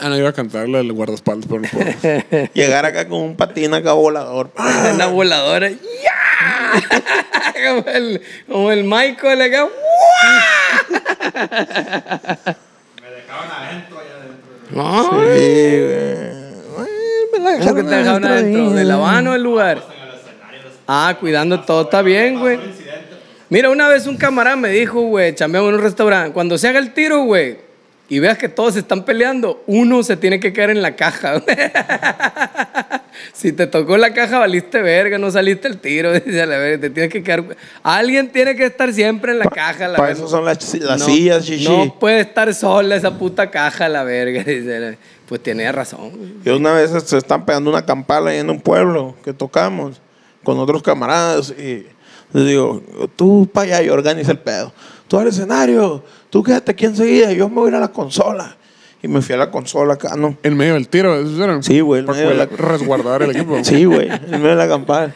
[0.00, 1.86] Ah, no, iba a cantarle el guardaespaldas, pero no puedo.
[2.54, 4.50] Llegar acá con un patín acá volador.
[4.94, 5.70] Una voladora.
[5.70, 5.78] ¡Ya!
[7.68, 9.66] Como el, como el Michael acá.
[13.02, 14.50] Me dejaban adentro allá adentro.
[15.34, 16.27] Sí, güey.
[17.38, 18.70] Ay, me la ¿Cómo que te dejaron adentro?
[18.70, 19.78] ¿De la van o lugar?
[19.78, 20.60] El escenario.
[20.86, 22.58] Ah, cuidando todo, está bien, güey.
[23.50, 26.78] Mira, una vez un camarada me dijo, güey, chambeamos en un restaurante, cuando se haga
[26.78, 27.56] el tiro, güey,
[28.10, 31.38] y veas que todos se están peleando, uno se tiene que quedar en la caja,
[31.38, 31.56] güey.
[33.32, 36.82] Si te tocó la caja, valiste verga, no saliste el tiro, dice a la verga,
[36.82, 37.44] te tienes que quedar.
[37.82, 40.20] Alguien tiene que estar siempre en la caja, la Para verga.
[40.22, 41.64] eso son las, las No- sillas, chichi.
[41.64, 44.78] No puede estar sola esa puta caja, la verga, dice.
[44.80, 44.94] la-
[45.28, 46.32] Pues tiene razón, güey.
[46.44, 50.00] Y una vez se están pegando una campala ahí en un pueblo que tocamos
[50.42, 51.86] con otros camaradas y
[52.32, 52.82] les digo,
[53.16, 54.72] tú para allá y organiza el pedo.
[55.06, 58.56] Tú al escenario, tú quédate aquí enseguida, yo me voy a ir a la consola.
[59.02, 60.36] Y me fui a la consola acá, ¿no?
[60.42, 61.62] En medio del tiro, ¿esos eran?
[61.62, 63.56] Sí, güey, Para medio de la- resguardar el equipo.
[63.62, 65.14] Sí, güey, en medio de la campana.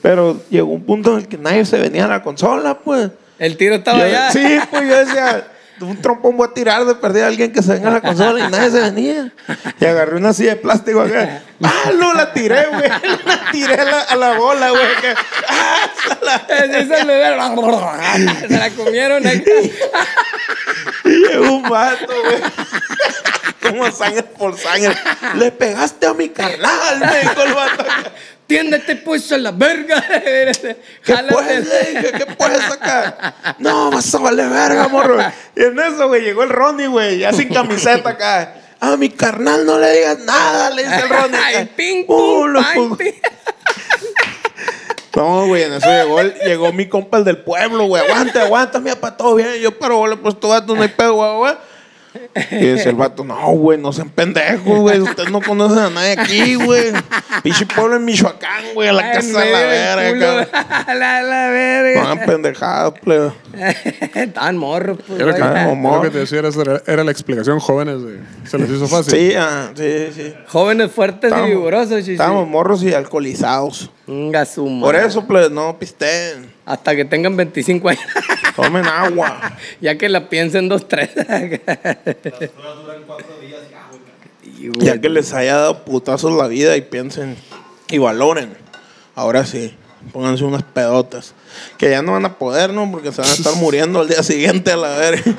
[0.00, 3.10] Pero llegó un punto en el que nadie se venía a la consola, pues.
[3.38, 4.30] El tiro estaba Yo- allá.
[4.32, 5.46] Sí, pues yo decía,
[5.82, 8.46] un trompón voy a tirar de perder a alguien que se venga a la consola
[8.46, 9.32] y nadie se venía.
[9.80, 11.42] Y agarré una silla de plástico acá.
[11.62, 12.14] ¡Ah, no!
[12.14, 12.88] La tiré, güey.
[12.88, 14.82] La tiré a la, a la bola, güey.
[15.48, 15.90] ¡Ah!
[16.18, 16.46] se la-
[18.48, 19.40] Se la comieron acá.
[21.04, 22.42] Y llegó un vato, güey.
[23.62, 24.96] Como sangre por sangre.
[25.36, 27.84] Le pegaste a mi carnal, me dijo el vato.
[28.52, 30.02] Tiéndete pues a la verga.
[31.04, 31.64] ¿Qué puedes?
[31.64, 33.34] Dije, ¿qué puedes sacar?
[33.58, 35.18] No, vas a valer verga, morro.
[35.56, 38.54] Y en eso, güey, llegó el Ronnie, güey, ya sin camiseta acá.
[38.80, 41.38] A mi carnal no le digas nada, le dice el Ronnie.
[41.42, 43.12] Ay, ping, Uh, pum, ping.
[45.14, 48.02] No, güey, en eso llegó, el- llegó mi compa el del pueblo, güey.
[48.02, 49.54] Aguanta, aguanta, mira, para todo bien.
[49.60, 51.54] Yo, pero, pues tu vato no hay pedo, güey, güey.
[52.50, 55.00] Y dice el vato, no, güey, no sean pendejos, güey.
[55.00, 56.92] Ustedes no conocen a nadie aquí, güey.
[57.42, 60.46] Pinche pueblo en Michoacán, güey, a la En casa de la verga.
[60.48, 60.98] cabrón.
[60.98, 62.02] La, la No verga.
[62.02, 63.32] hagan pendejadas, plebe.
[64.14, 65.20] Estaban morros, pues.
[65.20, 65.52] Era lo que, güey.
[65.54, 65.96] Ah, amor.
[65.96, 68.20] lo que te decía, era, era la explicación jóvenes de...
[68.44, 69.12] Se les hizo fácil.
[69.12, 70.34] Sí, ah, sí, sí.
[70.48, 72.12] Jóvenes fuertes y vigorosos, chichi.
[72.12, 73.90] Estábamos morros y alcoholizados.
[74.06, 76.51] Venga, su Por eso, plebe, no pisten.
[76.64, 78.04] Hasta que tengan 25 años.
[78.56, 79.56] Tomen agua.
[79.80, 81.10] ya que la piensen dos, tres.
[81.14, 81.26] Todas
[82.82, 83.60] duran cuatro días
[84.78, 87.36] Ya que les haya dado putazos la vida y piensen
[87.90, 88.54] y valoren.
[89.14, 89.74] Ahora sí,
[90.12, 91.34] pónganse unas pedotas.
[91.78, 92.90] Que ya no van a poder, ¿no?
[92.90, 95.36] Porque se van a estar muriendo al día siguiente a la verga.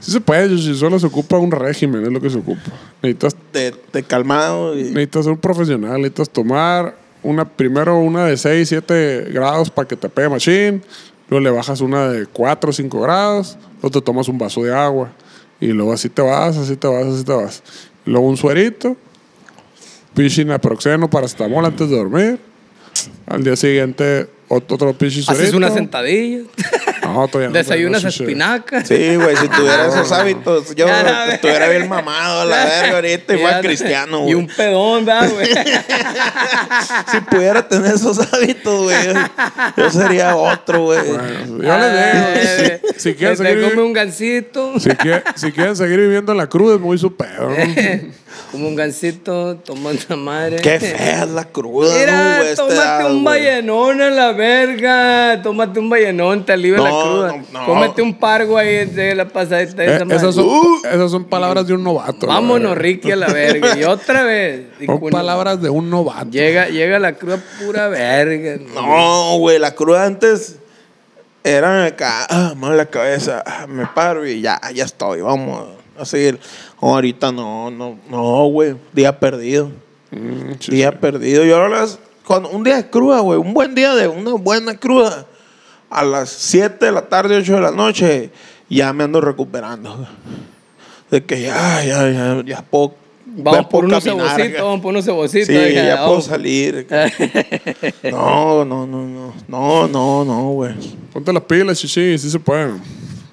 [0.00, 2.70] Sí se puede, si solo se ocupa un régimen, es lo que se ocupa.
[3.02, 4.84] Necesitas, De, de calmado y.
[4.84, 9.96] necesitas ser un profesional, necesitas tomar una, primero una de 6, 7 grados para que
[9.96, 10.82] te pegue machín,
[11.28, 14.74] luego le bajas una de 4 o 5 grados, luego te tomas un vaso de
[14.74, 15.10] agua
[15.60, 17.62] y luego así te vas, así te vas, así te vas.
[18.04, 18.96] Luego un suerito,
[20.14, 22.38] pinche naproxeno, paracetamol antes de dormir.
[23.26, 25.22] Al día siguiente otro, otro pinche.
[25.26, 26.40] Haces una sentadilla.
[27.02, 28.86] No, todavía no, Desayunas no, espinacas.
[28.86, 33.34] Sí, güey, si tuviera esos hábitos, yo Ya estuviera bien mamado a la verga ahorita
[33.36, 34.34] y Ya cristiano, Y güey.
[34.34, 35.48] un pedón, ¿verdad, güey?
[37.10, 38.96] Si pudiera tener esos hábitos, güey,
[39.76, 41.00] yo sería otro, güey.
[41.08, 44.78] Bueno, yo les digo, si, si quieren seguir, come un gancito.
[44.78, 47.50] si, quie- si quieren seguir viviendo en la cruz, es muy su pedo.
[48.52, 50.56] Como un gancito, toma una madre.
[50.56, 52.48] Qué fea es la cruda, Mira, ¿no, güey?
[52.48, 55.40] a esta tómate edad, un vallenón a la verga.
[55.42, 57.28] Tómate un vallenón, te alivia la cruda.
[57.52, 57.66] no, no.
[57.66, 60.80] Cómete un pargo ahí de la pasadita de Eh, esa esas, son, Uh.
[60.90, 62.26] esas son palabras de un novato.
[62.26, 62.76] Vámonos.
[62.76, 63.76] Ricky, a la verga.
[63.78, 64.66] Y otra vez.
[64.86, 66.30] Son palabras de un novato.
[66.30, 68.58] Llega, llega la cruda pura verga.
[68.74, 70.56] No, güey, la cruda antes
[71.42, 76.04] era acá, ah, mal la cabeza, ah, me paro y ya, ya estoy, vamos a
[76.04, 76.38] seguir.
[76.82, 79.70] Ahorita no, no, no, güey, día perdido,
[80.12, 81.44] Mm, día perdido.
[81.44, 81.98] Yo ahora las,
[82.30, 85.26] cuando un día de cruda, güey, un buen día de una buena cruda,
[85.90, 88.30] a las 7 de la tarde, 8 de la noche,
[88.68, 90.06] ya me ando recuperando.
[91.10, 92.94] De que ya, ya, ya, ya puedo
[93.26, 95.48] Vamos por unos cebocitos, vamos por unos cebocitos.
[95.48, 96.86] Sí, acá, ya puedo salir.
[98.12, 99.34] No, no, no, no.
[99.48, 100.74] No, no, no, güey.
[101.12, 102.74] Ponte las pilas, chichi, sí se puede.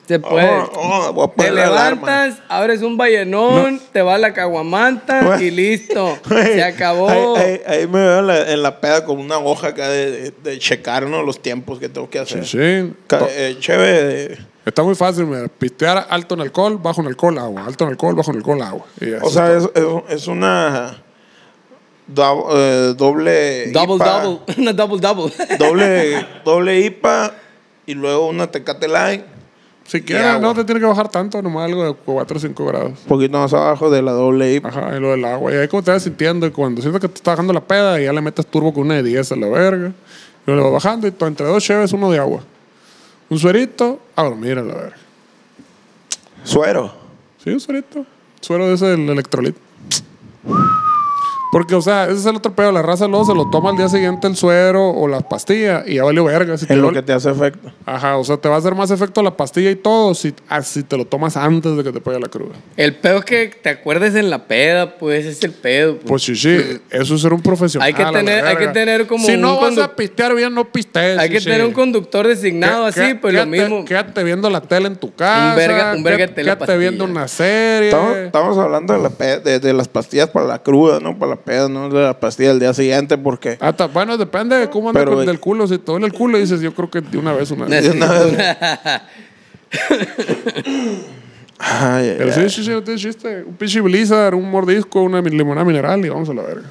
[0.07, 0.47] Se puede.
[0.75, 6.17] Oh, oh, Te la levantas, abres un vallenón, te va a la caguamanta y listo.
[6.29, 7.09] Se acabó.
[7.09, 10.11] Ahí, ahí- ahí me veo en la, en la peda con una hoja acá de,
[10.11, 11.23] de, de checar ¿no?
[11.23, 12.45] los tiempos que tengo que hacer.
[12.45, 12.57] Sí.
[12.59, 14.37] Eh, chévere.
[14.65, 15.47] Está muy fácil, mira.
[15.49, 17.65] Pistear alto en alcohol, bajo en alcohol, agua.
[17.67, 18.85] Alto en alcohol, bajo en alcohol, agua.
[19.21, 21.03] O sea, es, es, es una
[22.07, 24.39] do- eh, doble double, IPA, double.
[24.57, 25.33] Una double, double.
[25.57, 27.33] doble doble IPA
[27.85, 29.23] y luego una Tecate Light,
[29.87, 32.91] Si quieres, no te tiene que bajar tanto, nomás algo de 4 o 5 grados.
[33.03, 34.67] un poquito más abajo de la doble IPA.
[34.67, 35.53] Ajá, y lo del agua.
[35.53, 37.99] Y ahí como te vas sintiendo, y cuando sientes que te está bajando la peda,
[38.01, 39.93] y ya le metes turbo con una de 10 a la verga.
[40.45, 42.41] Y lo vas bajando, y entre dos cheves, uno de agua.
[43.29, 44.97] Un suerito, a dormir a la verga.
[46.43, 46.93] Suero.
[47.41, 48.05] Sí, un suerito.
[48.41, 49.55] Suero de ese del electrolit.
[51.51, 52.71] Porque, o sea, ese es el otro pedo.
[52.71, 55.95] La raza luego se lo toma al día siguiente el suero o las pastillas y
[55.95, 56.57] ya valió verga.
[56.57, 57.71] Si te Es lo que te hace efecto.
[57.85, 60.61] Ajá, o sea, te va a hacer más efecto la pastilla y todo si, ah,
[60.61, 62.53] si te lo tomas antes de que te pegue la cruda.
[62.75, 65.93] El pedo es que te acuerdes en la peda, pues, es el pedo.
[65.95, 66.05] pues.
[66.07, 67.87] Pues sí, sí, eso es ser un profesional.
[67.87, 70.53] Hay que la tener- hay que tener como Si un no vas a pistear bien,
[70.53, 71.17] no pistees.
[71.17, 71.67] Hay que sí, tener sí.
[71.67, 73.85] un conductor designado Qué- así, qué- pues lo quédate- mismo.
[73.85, 75.55] Quédate viendo la tele en tu casa.
[75.55, 76.77] verga- un verga quédate- tele Quédate pastilla.
[76.77, 77.89] viendo una serie.
[77.89, 81.17] Estamos, estamos hablando de, la de las pastillas para la cruda, ¿no?
[81.17, 84.69] Para la peda, no de la pastilla del día siguiente, porque Hasta, bueno, depende de
[84.69, 85.65] cómo anda Pero, con del culo.
[85.65, 87.83] Si te duele el culo, dices, yo creo que de una vez, una vez.
[87.83, 88.37] de una vez.
[91.57, 93.43] Ay, Pero sí, sí, sí, no tiene chiste.
[93.43, 96.69] Un pinche blizzard, un mordisco, una limonada mineral y vamos a la verga.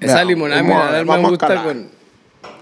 [0.00, 1.88] Esa limonada mineral me gusta con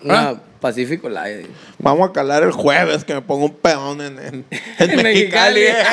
[0.04, 0.34] una ¿Ah?
[0.60, 1.46] Pacífico Light.
[1.78, 4.44] Vamos a calar el jueves que me pongo un peón en, en, en
[4.90, 5.60] En Mexicali.
[5.60, 5.86] Mexicali.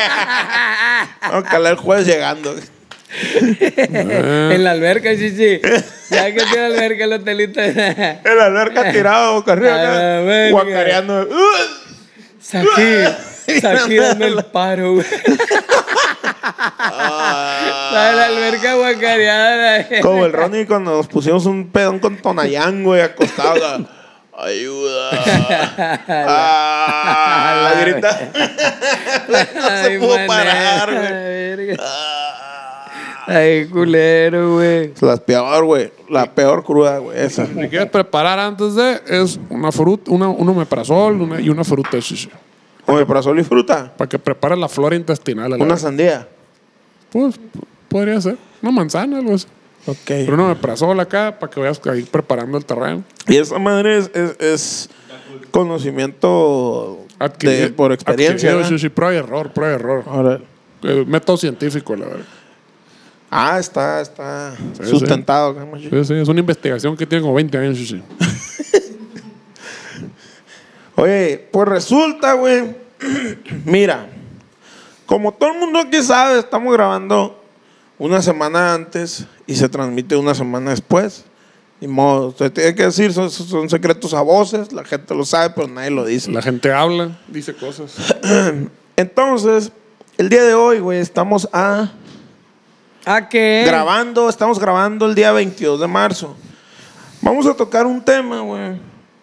[1.21, 2.53] Vamos a calar el jueves llegando.
[3.59, 5.59] en la alberca, chichi.
[6.09, 7.59] Ya que tiene alberca el hotelito.
[7.61, 7.75] En
[8.37, 11.27] la alberca tirado boca arriba acá, guacareando.
[12.39, 13.03] Saquí,
[13.61, 15.05] saquí dame el paro, güey.
[17.91, 19.85] La de la alberca guacareada.
[20.01, 23.59] Como el Ronnie cuando nos pusimos un pedón con Tonayán, güey, acostado.
[23.65, 23.79] ah,
[24.45, 25.09] Ayuda.
[26.07, 28.31] Ah, la- grita.
[29.27, 29.35] no
[29.67, 31.77] se Ay, pudo mané, parar, güey.
[33.31, 34.91] Ay, culero, güey.
[35.01, 35.91] La peor, güey.
[36.09, 37.19] La peor cruda, güey.
[37.19, 37.45] Esa.
[37.45, 41.97] Si quieres preparar antes de, es una fruta, una, un omeprazol una, y una fruta,
[43.21, 43.93] sol y fruta.
[43.95, 45.53] Para que prepares la flora intestinal.
[45.53, 46.27] a la Una sandía.
[47.11, 47.39] Pues,
[47.87, 48.37] podría ser.
[48.63, 49.45] Una manzana, algo así.
[49.85, 49.97] Ok.
[50.07, 53.03] Pero un omeprazol acá para que vayas ahí preparando el terreno.
[53.27, 54.89] Y esa madre es, es, es
[55.51, 58.49] conocimiento Adquirido- de, por experiencia.
[58.49, 58.77] adquirido, ¿no?
[58.77, 60.03] sí, sí, prueba y error, prueba y error.
[60.07, 60.39] Ahora-
[60.81, 62.25] Eh, método científico, la verdad.
[63.29, 65.53] Ah, está, está Sí, sustentado.
[65.53, 65.79] ¿no?
[65.79, 67.77] Sí, sí, es una investigación que tiene como 20 años.
[70.95, 72.75] Oye, pues resulta, güey.
[73.65, 74.07] Mira,
[75.05, 77.41] como todo el mundo aquí sabe, estamos grabando
[77.97, 81.25] una semana antes y se transmite una semana después.
[81.81, 85.53] Ni modo, usted tiene que decir, son, son secretos a voces, la gente lo sabe,
[85.55, 86.29] pero nadie lo dice.
[86.29, 87.93] La gente habla, dice cosas.
[88.97, 89.71] Entonces,
[90.17, 91.91] el día de hoy, güey, estamos a
[93.05, 93.63] ¿A qué?
[93.65, 96.35] grabando, estamos grabando el día 22 de marzo.
[97.21, 98.73] Vamos a tocar un tema, güey,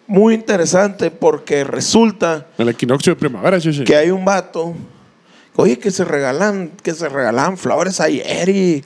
[0.07, 3.83] muy interesante porque resulta El equinoccio de primavera, sí, sí.
[3.83, 4.73] que hay un vato,
[5.55, 8.83] oye, que se regalan, que se regalan flores ayer y,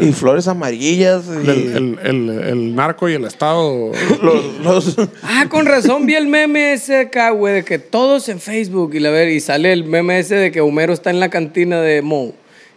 [0.00, 1.24] y flores amarillas.
[1.26, 3.90] y El, el, el, el narco y el Estado.
[4.22, 8.40] los, los- Ah, con razón vi el meme ese acá, güey, de que todos en
[8.40, 11.28] Facebook y la ver y sale el meme ese de que Homero está en la
[11.30, 12.32] cantina de Mo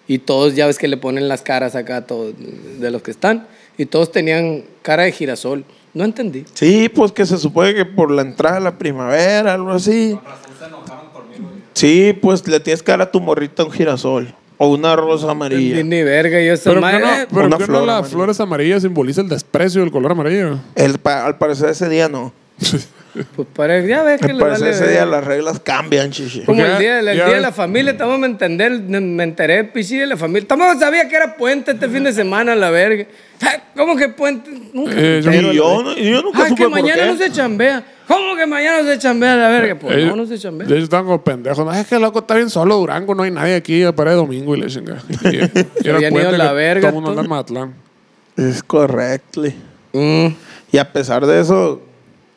[0.09, 2.33] y todos ya ves que le ponen las caras acá a todos
[2.79, 5.63] de los que están y todos tenían cara de girasol.
[5.93, 6.43] No entendí.
[6.53, 10.19] sí, pues que se supone que por la entrada de la primavera, algo así.
[11.73, 15.31] Sí, pues le tienes que dar a tu morrita un girasol o una rosa Ni,
[15.31, 15.83] amarilla.
[15.83, 16.99] ni verga, yo esa Pero, madre.
[16.99, 18.09] no, pero una flor no las amarilla.
[18.15, 20.59] flores amarillas simboliza el desprecio del color amarillo.
[20.75, 22.33] El, pa- al parecer ese día no.
[23.35, 26.41] Pues para, ya ves que Al le vale ese día las reglas cambian, chichi.
[26.41, 30.07] Como el día, el día de la familia, estamos me entender, me enteré, pichi, de
[30.07, 30.47] la familia.
[30.47, 33.05] Tampoco sabía que era puente este fin de semana, la verga.
[33.41, 34.51] Ah, ¿Cómo que puente?
[34.73, 37.07] Nunca Eh, yo- entero, yo, no- yo nunca Ah, supe que por mañana qué.
[37.09, 37.83] no se chambea.
[38.07, 39.75] ¿Cómo que mañana no se chambea la verga?
[39.75, 40.67] Pues Ellos- no, no se chambea.
[40.67, 41.65] Ellos están como pendejos.
[41.65, 44.55] No, es que loco está bien solo Durango, no hay nadie aquí para el domingo
[44.55, 44.97] y le chinga.
[45.23, 45.27] Y,
[45.83, 47.73] y era habían puente a la que verga, Todo el mundo anda en Mazatlán.
[48.37, 49.43] Es correcto.
[49.93, 50.27] Mm.
[50.71, 51.81] Y a pesar de eso,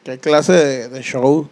[0.04, 1.48] ¿qué clase de, de show?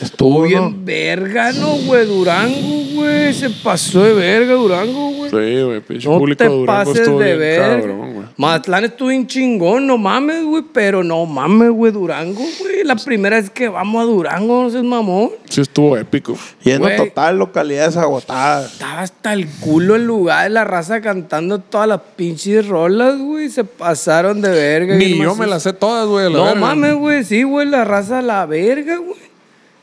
[0.00, 0.74] Estuvo bien ¿no?
[0.84, 2.06] verga, ¿no, güey?
[2.06, 3.34] Durango, güey.
[3.34, 5.30] Se pasó de verga Durango, güey.
[5.30, 7.60] Sí, güey, pinche No público te de Durango pases estuvo de bien ver.
[7.80, 8.26] cabrón, güey.
[8.36, 10.64] Mazatlán estuvo bien chingón, no mames, güey.
[10.72, 12.84] Pero no mames, güey, Durango, güey.
[12.84, 15.30] La primera vez que vamos a Durango, no seas mamón.
[15.48, 16.36] Sí estuvo épico.
[16.64, 16.96] Lleno Güey.
[16.96, 18.72] total, localidades agotadas.
[18.72, 23.50] Estaba hasta el culo el lugar, la raza cantando todas las pinches rolas, güey.
[23.50, 24.94] Se pasaron de verga.
[24.96, 25.42] Ni bien yo macizo.
[25.42, 26.26] me las sé todas, güey.
[26.26, 26.60] a la No verga.
[26.60, 27.24] mames, güey.
[27.24, 29.29] Sí, güey, la raza a la verga, güey.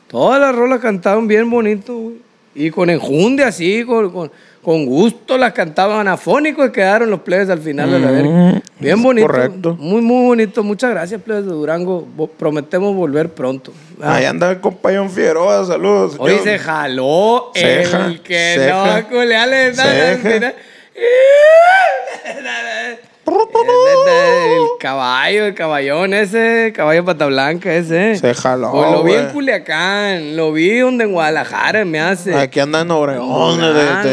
[0.08, 2.16] Todas las rolas cantaban bien bonito, güey.
[2.54, 7.48] Y con enjunde así, con, con, con gusto las cantaban afónicos y quedaron los plebes
[7.50, 8.62] al final de la verga.
[8.80, 9.26] Bien bonito.
[9.26, 9.76] correcto.
[9.78, 10.64] Muy, muy bonito.
[10.64, 12.08] Muchas gracias, plebes de Durango.
[12.36, 13.72] Prometemos volver pronto.
[14.02, 14.16] Ah.
[14.16, 16.16] Ahí anda el compañero Figueroa, saludos.
[16.18, 19.00] Hoy se jaló Ceja, el que ceja.
[19.02, 20.54] no culeale Ceja.
[23.28, 28.16] El caballo, el caballón ese, caballo pata blanca ese.
[28.16, 29.28] Se jaló, Pues lo vi en.
[29.28, 32.34] Culiacán, lo vi donde en Guadalajara me hace.
[32.34, 33.72] Aquí anda en Obregón, de,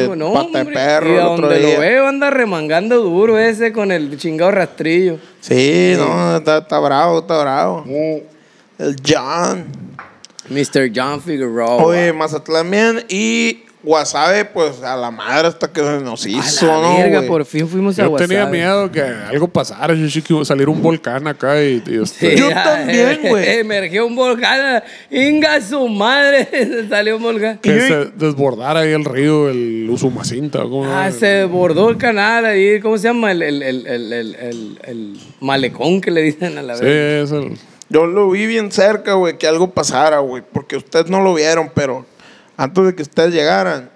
[0.10, 1.76] de, no, pata de perro Y el otro donde día.
[1.76, 5.18] lo veo anda remangando duro ese con el chingado rastrillo.
[5.40, 7.84] Sí, no, está, está bravo, está bravo.
[8.78, 9.66] El John.
[10.50, 10.92] Mr.
[10.94, 11.78] John Figueroa.
[11.78, 16.66] Oye, Mazatlán bien y Guasave, pues a la madre hasta que se nos a hizo,
[16.68, 16.98] la ¿no?
[16.98, 17.28] verga, güey?
[17.30, 20.46] por fin fuimos a Yo tenía miedo que algo pasara, yo sí que iba a
[20.46, 23.60] salir un volcán acá y, y este, Sí, Yo también, güey.
[23.60, 24.84] Emergió un volcán.
[25.12, 26.50] Inga su madre.
[26.90, 27.60] Salió un volcán.
[27.60, 30.64] que Y se desbordara ahí el río, el Usumacinta.
[30.64, 32.80] ¿cómo Ah, se desbordó el canal ahí.
[32.80, 33.32] ¿Cómo se llama?
[33.32, 37.26] El, el, el, el, el, el- el malecón que le dicen a la Sí, vez.
[37.26, 37.58] es el...
[37.88, 41.72] Yo lo vi bien cerca, güey, que algo pasara, güey, porque ustedes no lo vieron,
[41.76, 42.04] pero
[42.58, 43.90] antes de que ustedes llegaran,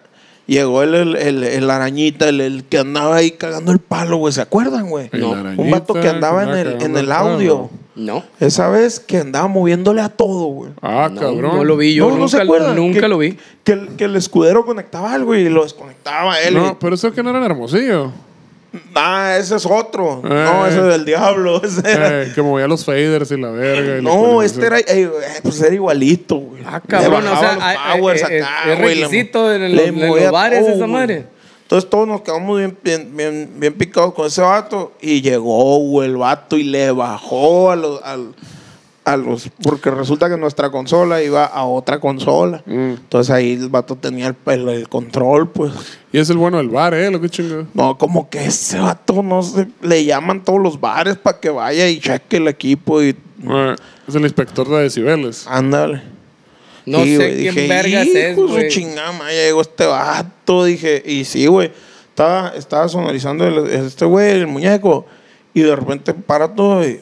[0.47, 4.33] llegó el, el, el- el arañita, el, el que andaba ahí cagando el palo, güey,
[4.33, 5.09] ¿se acuerdan, güey?
[5.11, 7.69] El Un vato que andaba en que el, andaba en el audio.
[7.95, 8.23] No.
[8.39, 10.71] Esa vez que andaba moviéndole a todo, güey.
[10.81, 11.57] Ah, No, cabrón.
[11.57, 12.09] no lo vi yo.
[12.09, 12.75] No, no se nunca acuerdan.
[12.77, 13.37] nunca Que- lo vi.
[13.65, 16.53] Que el, que el escudero conectaba algo y lo desconectaba a él.
[16.53, 18.11] No, y- pero eso que no era Hermosillo.
[18.93, 20.21] Ah, ese es otro.
[20.23, 20.27] Eh.
[20.29, 21.59] No, ese es del diablo.
[21.63, 23.97] Ese era- Eh, que movía los faders y la verga.
[23.97, 25.09] y No, este era, eh, eh,
[25.41, 26.61] pues era igualito, güey.
[26.65, 29.75] Ah, cabrón, Le o sea, los hay- powers hay- acá, es güey, requisito en el-
[29.75, 30.91] le en los bares todo, esa güey.
[30.91, 31.25] madre.
[31.63, 36.09] Entonces todos nos quedamos bien, bien, bien, bien picados con ese vato y llegó, güey,
[36.09, 38.33] el vato y le bajó a los, al-
[39.13, 42.61] a los, porque resulta que nuestra consola iba a otra consola.
[42.65, 42.89] Mm.
[42.91, 45.71] Entonces ahí el vato tenía el, el- el control, pues.
[46.11, 47.09] Y es el bueno del bar, ¿eh?
[47.11, 47.65] Lo que chingo.
[47.73, 51.87] No, como que ese vato, no sé, le llaman todos los bares para que vaya
[51.89, 53.15] y cheque el equipo y
[53.47, 53.75] Eh,
[54.07, 55.45] es el inspector de decibeles.
[55.47, 56.01] ándale.
[56.85, 58.67] No Sí, sé güey, quién dije, vergas es, "Hijo de su güey.
[58.69, 60.63] chingada madre, ya llegó este vato.
[60.65, 61.71] Dije, y sí, güey.
[62.09, 65.05] Estaba, estaba sonorizando el- este güey, el muñeco.
[65.53, 66.99] Y de repente para todo y,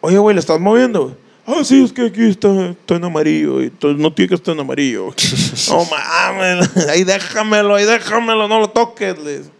[0.00, 1.02] oye, güey, ¿le estás moviendo?
[1.04, 1.14] güey?"
[1.46, 3.62] Ah, sí, es que aquí está, está en amarillo.
[3.62, 5.04] Y no tiene que estar en amarillo.
[5.04, 5.14] güey".
[5.68, 9.18] no mames, ahí déjamelo, ahí déjamelo, no lo toques.
[9.18, 9.50] le dice.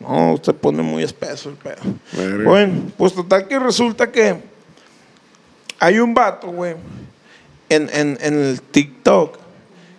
[0.00, 1.82] No, usted pone muy espeso el pedo.
[2.44, 4.36] Bueno, pues total que resulta que
[5.78, 6.74] hay un vato, güey,
[7.68, 9.38] en, en, en el TikTok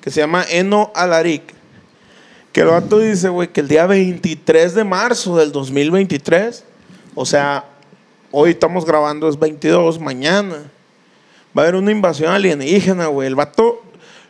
[0.02, 1.44] que se llama Eno Alaric.
[2.52, 6.66] Que el vato dice, güey, que el día 23 de marzo del 2023,
[7.16, 7.64] o sea,
[8.34, 10.56] hoy estamos grabando, es 22, mañana,
[11.58, 13.28] va a haber una invasión alienígena, güey.
[13.28, 13.82] El vato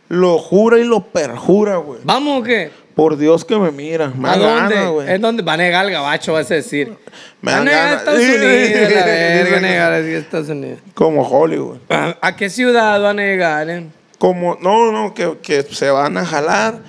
[0.10, 2.02] lo jura y lo perjura, güey.
[2.04, 2.70] ¿Vamos o qué?
[2.94, 4.10] Por Dios que me mira.
[4.16, 4.76] Me ¿A dónde?
[4.76, 5.10] gana, güey.
[5.10, 5.42] ¿En dónde?
[5.42, 6.94] Va a negar el gabacho, vas a decir.
[7.42, 7.96] Me va a negar a.
[7.98, 10.80] Estados Unidos, la verga, negar así a Estados Unidos.
[10.94, 11.78] Como Hollywood.
[11.90, 13.70] ¿A qué ciudad va a negar?
[13.70, 13.88] eh?
[14.20, 16.80] Como, no, no, que, que se van a jalar.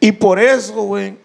[0.00, 1.16] Y por eso, güey,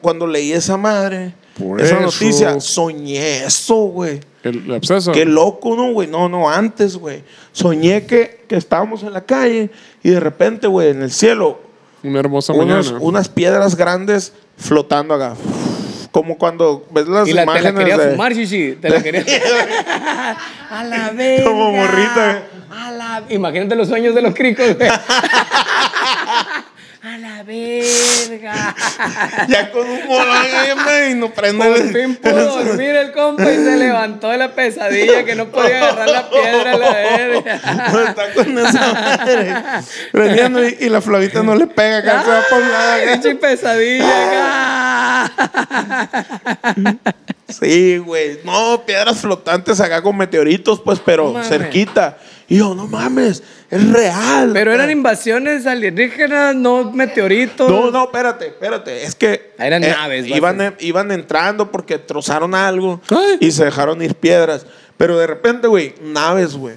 [0.00, 2.02] cuando leí esa madre, Por esa eso.
[2.04, 4.20] noticia, soñé eso, güey.
[4.44, 5.12] El, el absceso.
[5.12, 6.06] Qué loco, ¿no, güey?
[6.08, 7.22] No, no, antes, güey.
[7.52, 9.70] Soñé que, que estábamos en la calle
[10.02, 11.60] y de repente, güey, en el cielo,
[12.04, 13.04] Una hermosa unos- mañana.
[13.04, 15.34] unas piedras grandes flotando acá.
[16.12, 18.10] Como cuando ves las Y la, te la imágenes quería de...
[18.12, 18.76] fumar, Shishi.
[18.80, 19.24] Te la quería.
[20.70, 21.44] a la verga.
[21.44, 22.42] Como morrita.
[22.70, 23.22] A la...
[23.28, 24.88] Imagínate los sueños de los cricos, güey.
[27.24, 28.74] a la verga.
[29.48, 30.36] Ya con un molón
[30.84, 34.38] güey, y no prende Por el- fin pudo dormir el compa y se levantó de
[34.38, 37.60] la pesadilla que no podía agarrar la piedra a la verga.
[37.92, 39.54] No, está con esa madre.
[40.12, 43.38] Prendiendo y, y la flavita no le pega acá, se va por nada.
[43.40, 45.32] pesadilla acá.
[47.48, 48.40] Sí, güey.
[48.44, 52.18] No, piedras flotantes acá con meteoritos, pues, pero cerquita.
[52.46, 54.50] Y yo, no mames, es real.
[54.52, 57.70] Pero eran invasiones alienígenas, no meteoritos.
[57.70, 59.04] No, no, espérate, espérate.
[59.04, 59.32] Es que.
[59.32, 63.38] eh, eran naves, Iban, iban entrando porque trozaron algo Ay.
[63.40, 64.66] y se dejaron ir piedras.
[64.96, 66.76] Pero de repente, güey, naves, güey.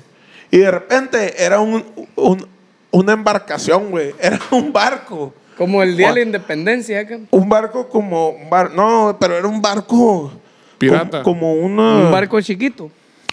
[0.51, 2.47] Y de repente era un, un,
[2.91, 4.13] una embarcación, güey.
[4.22, 5.34] Era un barco.
[5.57, 7.19] Como el día de la independencia acá.
[7.30, 8.30] Un barco como.
[8.30, 10.32] un bar- no, pero era un barco.
[10.82, 11.23] Pirata.
[11.23, 12.05] Como, como una.
[12.05, 12.91] Un barco chiquito.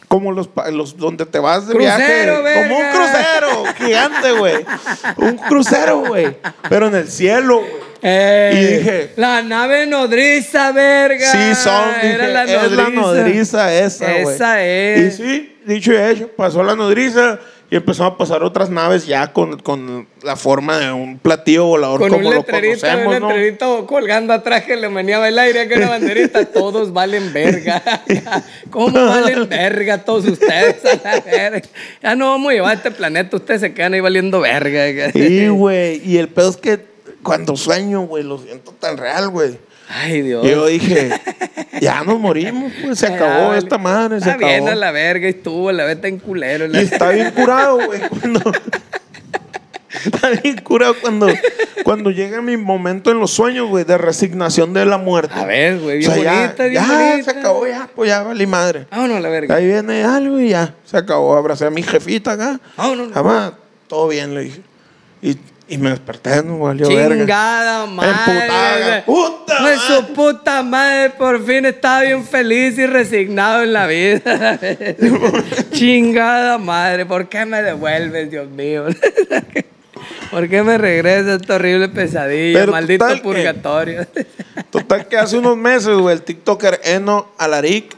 [0.08, 2.42] Como los, los donde te vas de Crucero, viaje.
[2.42, 2.62] verga.
[2.62, 4.64] Como un crucero gigante, güey.
[5.18, 6.34] Un crucero, güey.
[6.70, 7.88] Pero en el cielo, güey.
[8.00, 11.30] Eh, Y dije- La nave nodriza, verga.
[11.30, 11.84] Sí, son.
[12.00, 14.34] dije, Era la es la nodriza esa, güey.
[14.34, 15.20] Esa es.
[15.20, 17.38] Y sí, dicho y hecho, pasó la nodriza
[17.70, 22.00] y empezaron a pasar otras naves ya con, con la forma de un platillo volador
[22.00, 23.28] Con como un lo letrerito, conocemos, un ¿no?
[23.28, 26.46] letrerito colgando atrás que le meneaba el aire, que una banderita.
[26.46, 27.82] Todos valen verga.
[28.70, 31.68] ¿Cómo valen verga todos ustedes a la verga?
[32.02, 35.12] Ya no vamos a llevar este planeta, ustedes se quedan ahí valiendo verga.
[35.12, 36.00] Sí, güey.
[36.08, 36.80] Y el pedo es que
[37.22, 39.58] cuando sueño, güey, lo siento tan real, güey.
[39.88, 40.44] Ay, Dios.
[40.44, 41.10] Y yo dije,
[41.80, 43.58] ya nos morimos, pues se Ya, acabó vale.
[43.58, 46.66] esta madre, se Está bien a la verga y estuvo, la vez en culero.
[46.68, 48.52] la- Y está bien curado, güey, cuando...
[50.04, 51.26] Está bien curado cuando,
[51.82, 55.34] cuando llega mi momento en los sueños, güey, de resignación de la muerte.
[55.34, 57.32] A ver, güey, O bien sea, ya, bonita, bien ya bonita.
[57.32, 58.86] se acabó, ya, pues ya valí madre.
[58.90, 59.54] Vámonos a la verga.
[59.56, 61.34] Ahí viene algo y ya, se acabó.
[61.36, 62.60] Abracé a mi jefita acá.
[62.76, 63.12] Vámonos.
[63.12, 63.52] Jamás,
[63.88, 64.60] todo bien, le dije.
[65.22, 65.36] Y,
[65.68, 67.16] y me desperté, no valió verga.
[67.16, 69.02] Chingada madre.
[69.04, 69.96] Puta Pues madre.
[70.06, 74.58] su puta madre, por fin estaba bien feliz y resignado en la vida.
[75.72, 78.86] Chingada madre, ¿por qué me devuelves, Dios mío?
[80.30, 82.60] ¿Por qué me regresa esta horrible pesadilla?
[82.60, 84.06] Pero Maldito total que- purgatorio.
[84.70, 87.94] Total que hace unos meses, güey, el TikToker Eno Alaric,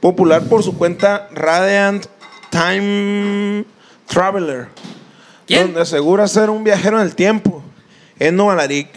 [0.00, 2.06] popular por su cuenta Radiant
[2.50, 3.64] Time
[4.06, 4.68] Traveler,
[5.46, 5.62] ¿Quién?
[5.62, 7.62] donde asegura ser un viajero en el tiempo.
[8.18, 8.88] Eno Alaric.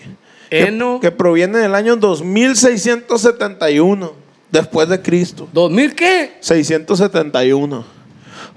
[0.50, 1.00] que- Eno.
[1.00, 4.14] Que, proviene del año 2671,
[4.52, 5.47] después de Cristo.
[5.54, 6.32] ¿2000 qué?
[6.39, 8.00] 671.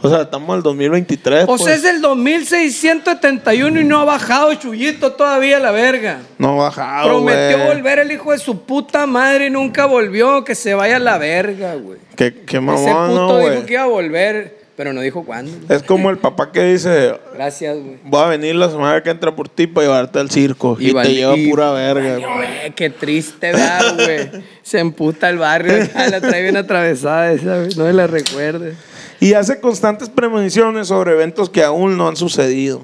[0.04, 1.44] O sea, estamos el 2023.
[1.46, 1.78] O sea, pues.
[1.78, 6.18] es el 2671 y no ha bajado Chuyito todavía la verga.
[6.38, 10.42] No ha bajado, Prometió volver el hijo de su puta madre y nunca volvió.
[10.44, 12.00] Que se vaya a la verga, güey.
[12.16, 15.52] Qué, qué Ese mamón, puto ¿no, dijo que iba a volver, pero no dijo cuándo.
[15.74, 17.98] Es como el papá que dice, Gracias, güey.
[18.04, 20.76] Voy a venir la semana que entra por ti para llevarte al circo.
[20.80, 22.16] Y, val- te lleva y- pura verga.
[22.16, 22.74] Ay, güey.
[22.74, 24.42] qué triste, ¿verdad, güey?
[24.62, 27.74] Se emputa el barrio acá, la trae bien atravesada esa, güey.
[27.76, 28.74] No se la recuerde.
[29.20, 32.82] Y hace constantes premoniciones sobre eventos que aún no han sucedido.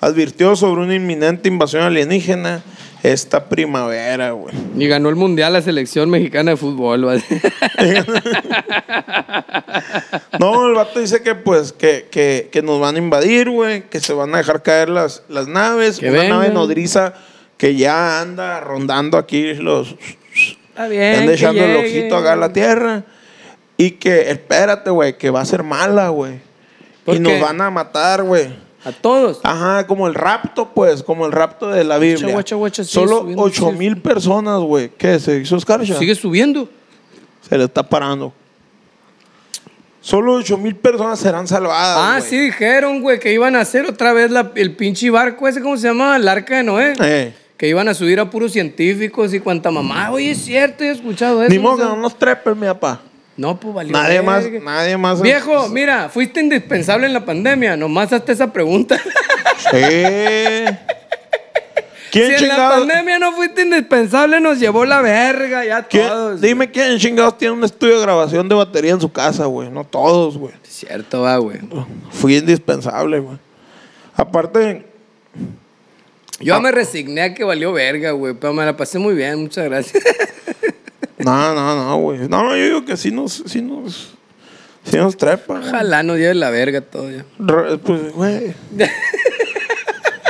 [0.00, 2.62] Advirtió sobre una inminente invasión alienígena
[3.02, 4.54] esta primavera, güey.
[4.76, 7.22] Y ganó el mundial la selección mexicana de fútbol, güey.
[10.38, 14.00] No, el vato dice que pues que, que, que nos van a invadir, güey, que
[14.00, 15.98] se van a dejar caer las, las naves.
[15.98, 17.14] Que una nave nodriza
[17.56, 19.96] que ya anda rondando aquí los...
[20.68, 21.16] Está bien.
[21.16, 23.04] anda que echando el ojito acá a la tierra.
[23.76, 26.40] Y que, espérate, güey, que va a ser mala, güey.
[27.04, 28.48] ¿Por Y nos van a matar, güey.
[28.84, 29.40] A todos.
[29.42, 32.32] Ajá, como el rapto, pues, como el rapto de la Biblia.
[32.32, 34.90] guacha, guacha, sigue Solo subiendo, 8 sigue mil personas, güey.
[34.96, 35.18] ¿Qué?
[35.18, 35.98] ¿Se hizo escarcha?
[35.98, 36.68] Sigue subiendo.
[37.46, 38.32] Se le está parando.
[40.00, 41.98] Solo 8 mil personas serán salvadas.
[41.98, 45.60] Ah, sí dijeron, güey, que iban a hacer otra vez la- el pinche barco ese,
[45.60, 46.16] ¿cómo se llama?
[46.16, 46.94] El arca de Noé.
[47.02, 47.34] Eh.
[47.58, 50.10] Que iban a subir a puros científicos y cuanta mamá.
[50.10, 51.52] Oye, es cierto, he escuchado eso.
[51.52, 51.96] Ni modo que ¿no?
[51.96, 53.02] no nos trepes, mi papá.
[53.40, 53.92] No, pues valió.
[53.92, 55.22] Nadie más, nadie más.
[55.22, 57.74] Viejo, mira, fuiste indispensable en la pandemia.
[57.74, 59.00] Nomás hazte esa pregunta.
[59.70, 59.78] Sí.
[62.10, 66.40] ¿Quién si en la pandemia no fuiste indispensable, nos llevó la verga ya quién- todos.
[66.40, 69.70] Dime quién chingados tiene un estudio de grabación de batería en su casa, güey.
[69.70, 70.52] No todos, güey.
[70.68, 71.58] Cierto, va, güey.
[72.10, 73.38] Fui indispensable, güey.
[74.16, 74.84] Aparte,
[76.40, 76.60] Yo Ah.
[76.60, 78.34] me resigné a que valió verga, güey.
[78.34, 80.02] Pero me la pasé muy bien, muchas gracias.
[81.24, 82.28] no, no, no, güey.
[82.28, 84.14] No, yo digo que sí nos, sí nos,
[84.84, 85.58] sí nos trepa.
[85.58, 85.68] güey.
[85.68, 87.24] Ojalá no lleve la verga todo ya.
[87.38, 88.54] Re- Pues, güey.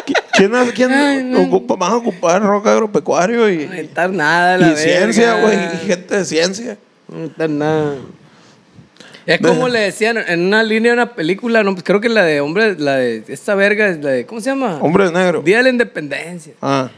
[0.07, 1.43] ¿Qui- ¿Quién, hace- quién Ay, no.
[1.43, 5.41] ocupa, van a ocupar rock agropecuario y, No necesitar nada, la y ciencia, verga.
[5.43, 5.59] güey?
[5.82, 6.78] Y gente de ciencia.
[7.09, 7.95] No necesitar nada.
[9.26, 12.24] Es como le decían en una línea de una película, no, pues creo que la
[12.24, 14.78] de hombre, la de esta verga es la de, ¿cómo se llama?
[14.80, 15.43] Hombre de negro.
[15.43, 16.55] Día de la Independencia.
[16.61, 16.91] Ah.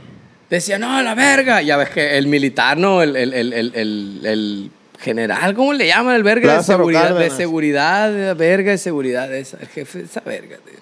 [0.53, 1.63] Decía, no, la verga.
[1.63, 6.15] Ya ves que el militar, no, el, el, el, el, general, ¿cómo le llaman?
[6.15, 10.21] El verga de seguridad, de seguridad, de verga de seguridad, esa, el jefe de esa
[10.21, 10.59] verga.
[10.59, 10.79] tío.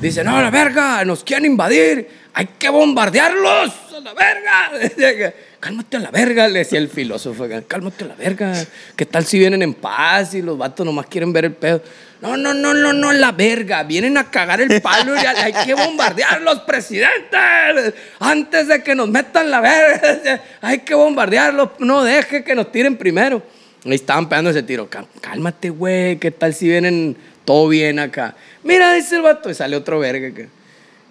[0.00, 5.32] Dice, no, la verga, nos quieren invadir, hay que bombardearlos, a la verga.
[5.60, 8.52] Cálmate a la verga, le decía el filósofo, cálmate a la verga.
[8.96, 11.80] ¿Qué tal si vienen en paz y los vatos nomás quieren ver el pedo?
[12.24, 13.82] No, no, no, no, no, la verga.
[13.82, 17.92] Vienen a cagar el palo y hay que bombardearlos, presidentes.
[18.18, 20.42] Antes de que nos metan la verga.
[20.62, 21.68] Hay que bombardearlos.
[21.80, 23.42] No deje que nos tiren primero.
[23.84, 24.88] Ahí estaban pegando ese tiro.
[24.88, 26.16] Cá- Cálmate, güey.
[26.18, 27.14] ¿Qué tal si vienen
[27.44, 28.34] todo bien acá?
[28.62, 29.50] Mira, dice el vato.
[29.50, 30.48] Y sale otro verga acá.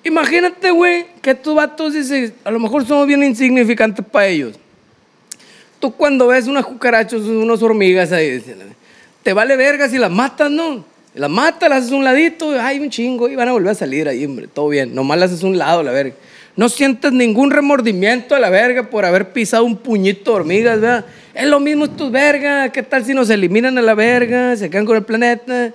[0.04, 4.58] Imagínate, güey, que estos vatos dicen, a lo mejor somos bien insignificantes para ellos.
[5.80, 8.44] Tú cuando ves unas cucarachas, unas hormigas ahí,
[9.22, 10.92] te vale verga si las matas, ¿no?
[11.16, 14.08] Las matas, las haces un ladito, ay, un chingo, y van a volver a salir
[14.08, 14.96] ahí, hombre, todo bien.
[14.96, 16.16] Nomás las haces un lado, la verga.
[16.56, 21.06] No sientes ningún remordimiento a la verga por haber pisado un puñito de hormigas, ¿verdad?
[21.34, 24.86] Es lo mismo estos vergas, ¿qué tal si nos eliminan a la verga, se quedan
[24.86, 25.72] con el planeta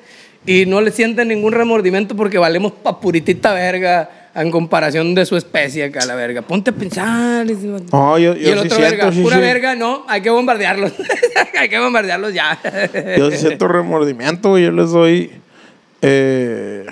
[0.46, 5.36] y no le sienten ningún remordimiento porque valemos pa' puritita verga en comparación de su
[5.36, 6.42] especie acá, la verga?
[6.42, 7.46] Ponte a pensar.
[7.92, 9.42] No, yo, y yo el sí otro siento, verga, sí, pura sí.
[9.42, 10.92] verga, no, hay que bombardearlos.
[11.58, 12.58] hay que bombardearlos ya.
[13.16, 14.64] Yo siento remordimiento, güey.
[14.64, 15.32] Yo les doy
[16.02, 16.86] eh,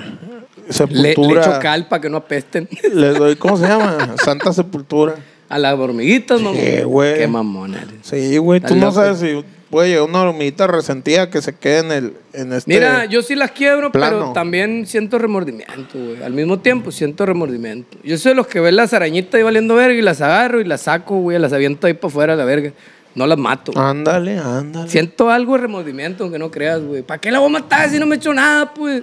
[0.66, 1.40] le, sepultura.
[1.42, 2.68] le echo cal para que no apesten.
[2.92, 4.16] Les doy, ¿cómo se llama?
[4.24, 5.14] Santa sepultura.
[5.48, 6.60] A las hormiguitas, mamón.
[6.60, 7.18] Sí, güey.
[7.18, 7.94] Qué mamón eres.
[8.02, 8.60] Sí, güey.
[8.60, 8.96] Tú no loco.
[8.96, 9.44] sabes si
[9.76, 12.72] puede llegar una hormiguita resentida que se quede en el en este.
[12.72, 16.22] Mira, yo sí las quiebro, pero también siento remordimiento, güey.
[16.22, 17.98] Al mismo tiempo siento remordimiento.
[18.02, 20.64] Yo soy de los que ven las arañitas ahí valiendo verga y las agarro y
[20.64, 22.72] las saco, güey, las aviento ahí para afuera la verga.
[23.14, 23.72] No las mato.
[23.72, 23.84] güey.
[23.84, 24.88] Ándale, ándale.
[24.88, 27.02] Siento algo de remordimiento, aunque no creas, güey.
[27.02, 29.02] ¿Para qué la voy a matar si no me he hecho nada, pues?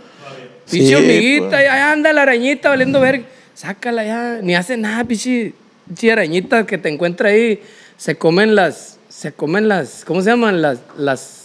[0.65, 1.69] Sí, hormiguita, pues.
[1.69, 3.25] ahí anda la arañita valiendo verga.
[3.53, 4.39] Sácala ya.
[4.41, 5.53] Ni hace nada, pinche,
[5.85, 7.61] pinche arañita que te encuentra ahí.
[7.95, 8.97] Se comen las.
[9.15, 10.03] Se comen las.
[10.05, 10.61] ¿Cómo se llaman?
[10.61, 10.79] Las.
[10.97, 11.39] las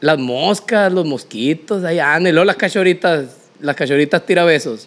[0.00, 2.30] las moscas, los mosquitos, ahí andan.
[2.30, 3.38] Y luego las cachoritas.
[3.60, 4.86] Las cachoritas tira besos.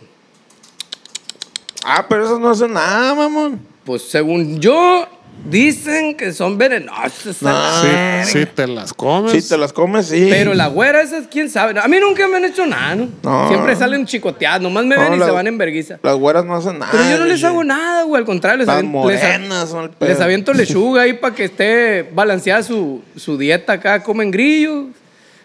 [1.84, 3.60] Ah, pero eso no hace nada, mamón.
[3.84, 5.08] Pues según yo,
[5.46, 7.42] dicen que son venenosas.
[7.42, 9.32] la Sí, sí, te las comes.
[9.32, 10.28] Si te las comes, sí.
[10.30, 11.80] Pero la güera esas, quién sabe.
[11.80, 13.10] A mí nunca me han hecho nada, ¿no?
[13.24, 13.48] No.
[13.50, 16.00] Siempre salen chicoteadas, nomás me No, ven y la- se van en verguiza.
[16.04, 16.92] Las güeras no hacen nada.
[16.92, 18.20] Pero yo no les hago nada, güey.
[18.20, 20.10] Al contrario, les, Las avien- les, a- morenas son el pedo.
[20.10, 24.04] les aviento lechuga ahí para que esté balanceada su, su dieta acá.
[24.04, 24.88] Comen grillos,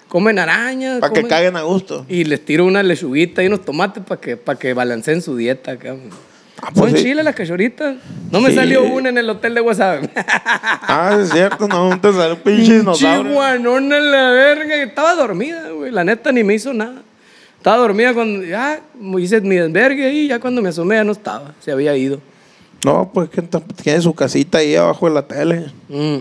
[0.08, 1.00] comen arañas.
[1.00, 2.04] Para que comen- caguen a gusto.
[2.08, 5.72] Y les tiro una lechuguita y unos tomates para que, para que balanceen su dieta
[5.72, 5.92] acá.
[5.92, 6.10] güey.
[6.64, 7.04] Ah, pues Son sí.
[7.04, 7.96] chilas las cachoritas.
[8.30, 8.54] No me Sí.
[8.56, 10.04] salió una en el hotel de WhatsApp.
[10.94, 13.30] Ah, es cierto, no, te sale un pinche dinosaurio.
[13.32, 14.76] Chihuanona la verga.
[14.82, 15.90] Estaba dormida, güey.
[15.90, 17.02] La neta ni me hizo nada.
[17.56, 18.80] Estaba dormida cuando ya
[19.18, 21.54] hice mi desvergue y ya cuando me asomé ya no estaba.
[21.60, 22.20] Se había ido.
[22.84, 23.42] No, pues que
[23.82, 25.66] tiene su casita ahí abajo de la tele.
[25.88, 26.16] Mm.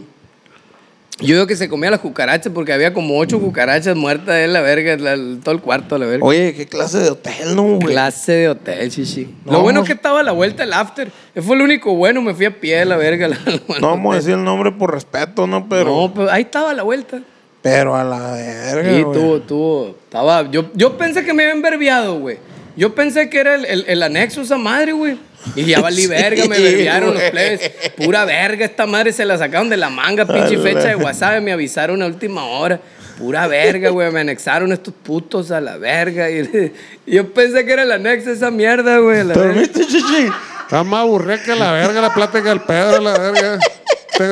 [1.22, 4.62] Yo veo que se comía las cucarachas porque había como ocho cucarachas muertas en la
[4.62, 6.26] verga, la- todo el cuarto, la verga.
[6.26, 7.94] Oye, qué clase de hotel, ¿no, güey?
[7.94, 9.34] Clase de hotel, chichi.
[9.46, 11.12] No, Lo bueno es que estaba a la vuelta el after.
[11.34, 13.28] Ese fue lo único bueno, me fui a pie la verga.
[13.28, 13.38] la-
[13.80, 15.68] No vamos a decir el nombre por respeto, ¿no?
[15.70, 17.22] Pero, No, pero ahí estaba a la vuelta.
[17.62, 19.20] pero a la verga, Sí, güey.
[19.20, 19.88] tuvo, tuvo.
[20.04, 20.50] Estaba.
[20.50, 22.38] Yo, yo pensé que me habían verbiado, güey.
[22.76, 25.18] Yo pensé que era el, el, el anexo esa madre, güey.
[25.56, 27.72] Y ya valí Sí, verga, me verbiaron los plebes.
[27.98, 30.96] Pura verga, esta madre se la sacaron de la manga, pinche fecha de.
[30.96, 32.80] WhatsApp, me avisaron a última hora.
[33.18, 36.30] Pura verga, güey, me anexaron estos putos a la verga.
[36.30, 36.72] Y,
[37.06, 39.24] y yo pensé que era el anexo esa mierda, güey.
[39.24, 39.54] la ¿Te verga.
[39.54, 40.28] dormiste, chichi?
[40.64, 43.60] Está más aburrida que la verga, la plática del Pedro, la verga.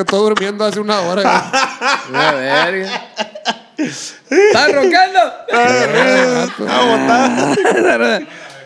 [0.06, 1.22] Todo durmiendo hace una hora.
[2.10, 2.22] güey.
[2.22, 3.06] Una verga.
[3.78, 5.20] ¿Estás roncando?
[5.52, 6.48] Ah,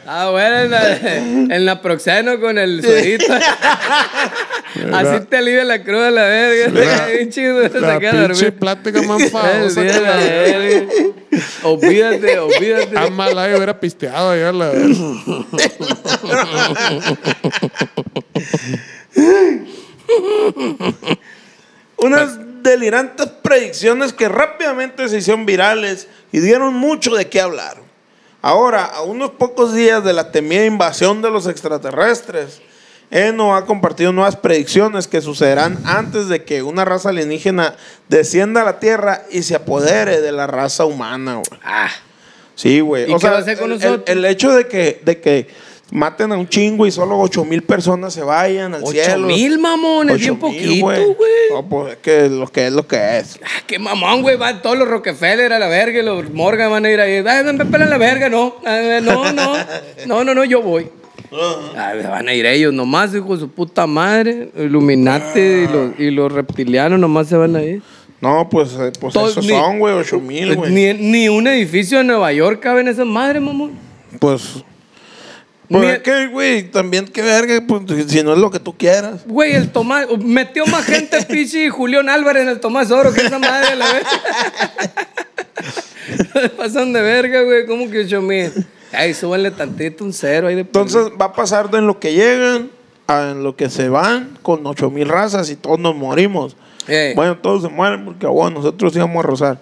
[0.05, 0.97] bueno, en la,
[1.55, 3.33] en la proxeno con el suerito.
[4.93, 7.05] Así te alivia la cruda la verga.
[7.07, 8.59] Bien chido, te La queda pinche dormido.
[8.59, 10.87] plática más famosa de verga.
[11.63, 12.91] Olvídate, olvídate.
[12.95, 14.71] Ah, mala, yo hubiera pisteado allá la
[21.97, 27.82] Unas delirantes predicciones que rápidamente se hicieron virales y dieron mucho de qué hablar.
[28.45, 32.61] Ahora, a unos pocos días de la temida invasión de los extraterrestres,
[33.09, 37.75] Eno ha compartido nuevas predicciones que sucederán antes de que una raza alienígena
[38.09, 41.41] descienda a la Tierra y se apodere de la raza humana.
[41.63, 41.89] Ah,
[42.55, 43.11] Sí, güey.
[43.11, 44.03] ¿Y qué va a hacer con el, nosotros?
[44.07, 45.47] el- el hecho de que, de que
[45.93, 49.27] maten a un chingo y solo 8 mil personas se vayan al ocho cielo.
[49.27, 51.29] mil mamones, bien Ocho mil, poquito, güey.
[51.51, 53.39] No, pues es que lo que es lo que es.
[53.43, 54.35] Ah, qué mamón, güey.
[54.37, 57.23] Van todos los Rockefeller a la verga y los Morgan van a ir ahí.
[57.25, 58.55] Ay, me pelan la verga, no.
[58.65, 59.53] Ah, No, no.
[60.07, 60.89] No, no, no, yo voy.
[61.75, 64.49] Ah, van a ir ellos nomás, hijo de su puta madre.
[64.57, 67.81] Illuminati y los, y los reptilianos nomás se van a ir.
[68.21, 70.71] No, pues, eh, pues Todos esos ni- son, güey, 8 mil, güey.
[70.71, 73.71] Ni, ni un edificio de Nueva York cabe en esas madres, mamón.
[74.19, 74.63] Pues.
[75.73, 78.77] Pues Ni- es que, güey, también qué verga, pues, si no es lo que tú
[78.77, 79.21] quieras.
[79.25, 83.39] Güey, el Tomás, metió más gente pichi Julián Álvarez en el Tomás Oro que esa
[83.39, 84.09] madre, la verga.
[86.57, 88.51] Pasan de verga, güey, ¿cómo que ocho mil?
[88.91, 92.13] Ay, súbanle tantito, un cero ahí de Entonces va a pasar de en lo que
[92.13, 92.69] llegan
[93.07, 96.55] a en lo que se van con 8 mil razas y todos nos morimos.
[97.15, 99.59] Bueno, todos se mueren porque bueno, nosotros íbamos a rozar.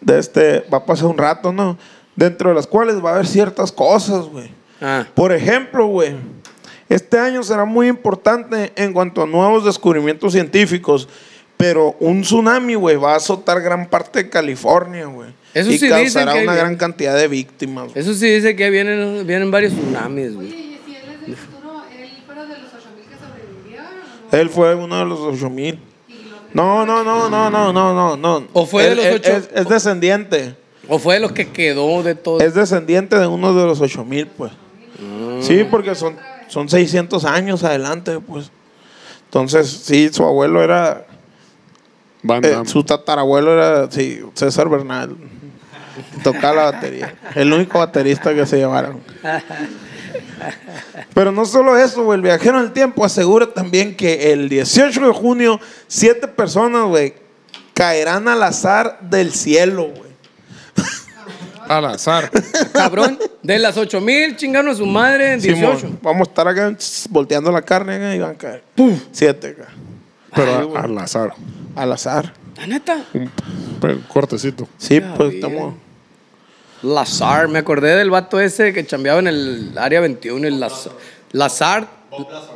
[0.00, 1.76] De este, va a pasar un rato, ¿no?
[2.16, 4.50] Dentro de las cuales va a haber ciertas cosas, güey.
[4.82, 5.06] Ah.
[5.14, 6.12] Por ejemplo, güey,
[6.88, 11.08] este año será muy importante en cuanto a nuevos descubrimientos científicos,
[11.56, 15.30] pero un tsunami, güey, va a azotar gran parte de California, güey.
[15.54, 15.90] Eso y sí dicen
[16.24, 17.90] causará que- una gran cantidad de víctimas.
[17.94, 20.48] Eso sí dice que vienen, vienen varios tsunamis, güey.
[20.48, 23.86] Oye, y si él es del futuro, él fuera de los 8000 que sobrevivieron.
[23.86, 24.38] ¿o no?
[24.40, 25.78] Él fue uno de los 8000.
[26.54, 28.48] No, no, no, no, no, no, no, no.
[28.52, 30.56] O fue de los él- ocho- Es, es descendiente.
[30.88, 32.40] O fue de los que quedó de todo.
[32.40, 34.52] Es descendiente de uno de los 8000, pues.
[35.40, 36.16] Sí, porque son,
[36.48, 38.50] son 600 años adelante, pues.
[39.24, 41.06] Entonces, sí, su abuelo era.
[42.22, 45.16] Van eh, su tatarabuelo era, sí, César Bernal.
[46.22, 47.14] Tocaba la batería.
[47.34, 49.00] El único baterista que se llevaron.
[51.14, 52.16] Pero no solo eso, güey.
[52.16, 57.14] El viajero en el tiempo asegura también que el 18 de junio, siete personas, güey,
[57.74, 60.11] caerán al azar del cielo, güey.
[61.68, 62.30] Al azar.
[62.72, 65.78] Cabrón, de las 8000 chingaron a su madre en 18.
[65.78, 68.62] Simón, vamos a estar acá tss, volteando la carne acá, y van a caer.
[69.12, 69.68] Siete acá.
[70.34, 71.34] Pero a- al azar.
[71.76, 72.32] Al azar.
[72.56, 73.04] La neta.
[73.14, 73.30] Un
[73.80, 74.68] pe- cortecito.
[74.78, 75.36] Sí, Ya pues vi.
[75.36, 75.74] estamos.
[76.82, 80.90] Lazar, me acordé del vato ese que chambeaba en el área 21, el Laz-
[81.30, 81.86] Lazar.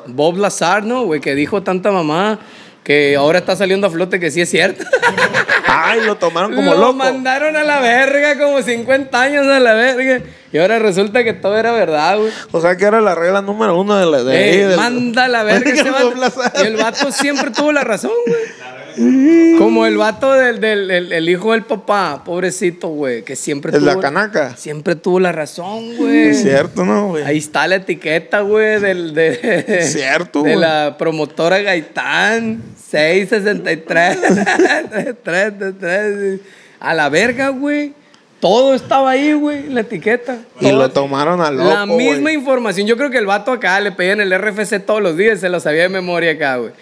[0.06, 1.04] Bob Lazar, ¿no?
[1.04, 2.38] Güey, que dijo tanta mamá
[2.84, 4.84] que ahora está saliendo a flote que sí es cierto.
[5.78, 6.92] Ay, lo tomaron como Lo loco.
[6.94, 10.20] mandaron a la verga, como 50 años a la verga.
[10.52, 12.30] Y ahora resulta que todo era verdad, güey.
[12.52, 15.28] O sea que era la regla número uno de la de ahí, del- manda a
[15.28, 16.12] la verga ese vato.
[16.62, 18.38] Y el vato siempre tuvo la razón, güey.
[19.58, 23.80] Como el vato del, del el, el hijo del papá, pobrecito, güey, que siempre El
[23.80, 23.86] tuvo.
[23.94, 24.56] la canaca.
[24.56, 26.28] Siempre tuvo la razón, güey.
[26.28, 27.24] Es cierto, ¿no, güey?
[27.24, 32.62] Ahí está la etiqueta, güey, del, de, Cierto, de la promotora Gaitán.
[32.90, 34.18] 663.
[35.22, 36.40] 333.
[36.80, 37.94] A la verga, güey.
[38.38, 40.36] Todo estaba ahí, güey, la etiqueta.
[40.60, 40.76] Y Todo.
[40.78, 42.34] lo tomaron a loco, La misma güey.
[42.34, 42.86] información.
[42.86, 45.58] Yo creo que el vato acá le pedían el RFC todos los días, se lo
[45.58, 46.72] sabía de memoria acá, güey.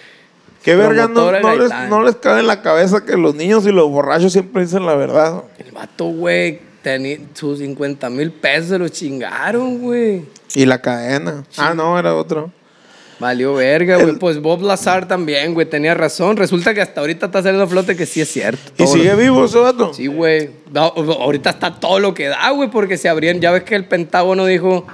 [0.65, 1.43] Qué verga, no, les,
[1.91, 4.95] no les cabe en la cabeza que los niños y los borrachos siempre dicen la
[4.95, 5.43] verdad.
[5.59, 10.25] El vato, güey, tenía sus 50 mil pesos, se los chingaron, güey.
[10.55, 11.45] Y la cadena.
[11.59, 12.51] Ah, no, era otro.
[13.21, 14.17] Valió verga, güey.
[14.19, 16.37] Pues Bob Lazar también, güey, tenía razón.
[16.37, 18.73] Resulta que hasta ahorita está saliendo flote que sí es cierto.
[18.83, 19.93] ¿Y sigue lo- vivo ese vato?
[19.95, 20.51] Sí, güey.
[20.73, 23.41] No, ahorita está todo lo que da, güey, porque se abrían.
[23.41, 24.87] Ya ves que el Pentágono dijo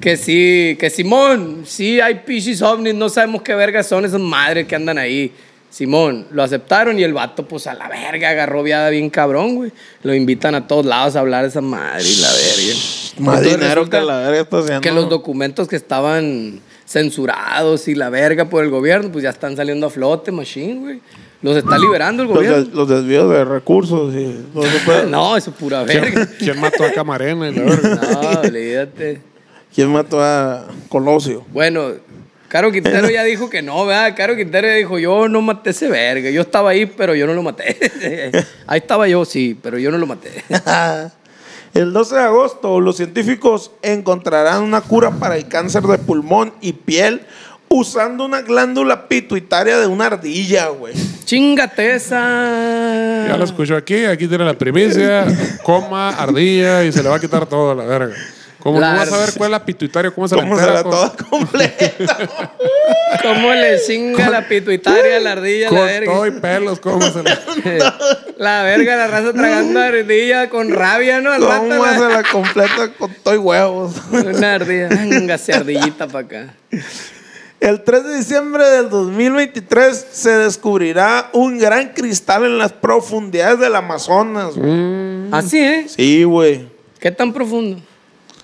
[0.00, 4.66] que sí, que Simón, sí hay pichis ovnis, no sabemos qué verga son esas madres
[4.66, 5.32] que andan ahí.
[5.70, 9.72] Simón, lo aceptaron y el vato, pues a la verga, agarró viada bien cabrón, güey.
[10.02, 12.80] Lo invitan a todos lados a hablar de esa madre y la verga.
[13.18, 14.80] Más dinero que la verga está haciendo.
[14.80, 19.56] Que los documentos que estaban censurados y la verga por el gobierno, pues ya están
[19.56, 21.00] saliendo a flote, machine, güey.
[21.42, 22.58] Los está liberando el los, gobierno.
[22.64, 24.34] des- los desvíos de recursos y.
[25.10, 26.10] No, eso es pura verga.
[26.10, 28.00] ¿Quién, quién mató a Camarena y la verga?
[28.12, 29.20] No, olvídate.
[29.76, 31.44] ¿Quién mató a Colosio?
[31.52, 31.90] Bueno,
[32.48, 34.14] Caro Quintero ya dijo que no, ¿verdad?
[34.16, 36.30] Caro Quintero ya dijo, yo no maté ese verga.
[36.30, 37.76] Yo estaba ahí, pero yo no lo maté.
[38.66, 40.30] ahí estaba yo, sí, pero yo no lo maté.
[41.74, 46.72] El 12 de agosto, los científicos encontrarán una cura para el cáncer de pulmón y
[46.72, 47.26] piel
[47.68, 50.94] usando una glándula pituitaria de una ardilla, güey.
[51.26, 53.26] Chingate esa.
[53.28, 55.26] Ya lo escuchó aquí, aquí tiene la primicia,
[55.62, 58.14] coma, ardilla y se le va a quitar todo a la verga.
[58.58, 60.62] Como La no vas a ver cuál es la pituitaria, cómo se la ¿Cómo se
[60.62, 62.18] entera la con, toda completa?
[63.22, 66.12] ¿Cómo le chinga la pituitaria a la ardilla a la con verga?
[66.12, 67.38] todo y pelos, cómo se la...
[68.38, 71.32] La verga, la raza tragando ardilla con rabia, ¿no?
[71.32, 73.94] Al ¿Cómo la- se la completa con todo y huevos?
[74.12, 74.88] Una ardilla.
[74.88, 76.54] Véngase ardillita para acá.
[77.60, 83.74] El 3 de diciembre del 2023 se descubrirá un gran cristal en las profundidades del
[83.74, 84.54] Amazonas.
[84.54, 85.28] güey.
[85.32, 85.86] Así, ¿eh?
[85.88, 86.68] Sí, güey.
[87.00, 87.80] ¿Qué tan profundo?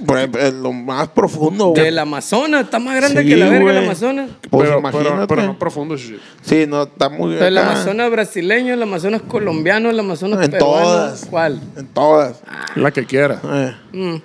[0.07, 1.83] Por lo más profundo, güey.
[1.85, 2.65] Del Amazonas.
[2.65, 3.85] Está más grande Sí, que la verga el güey.
[3.85, 4.31] Amazonas.
[4.51, 5.11] Pues pero, imagínate.
[5.11, 6.19] pero, pero no profundo, shit.
[6.43, 7.59] Sí, no, está muy Pero el.
[7.59, 10.75] Amazonas brasileño, el Amazonas colombiano, el Amazonas En peruano.
[10.87, 11.27] todas.
[11.31, 11.61] ¿Cuál?
[11.77, 12.41] En todas.
[12.75, 13.41] La que quiera.
[13.45, 13.75] Eh.
[13.93, 14.17] Mm.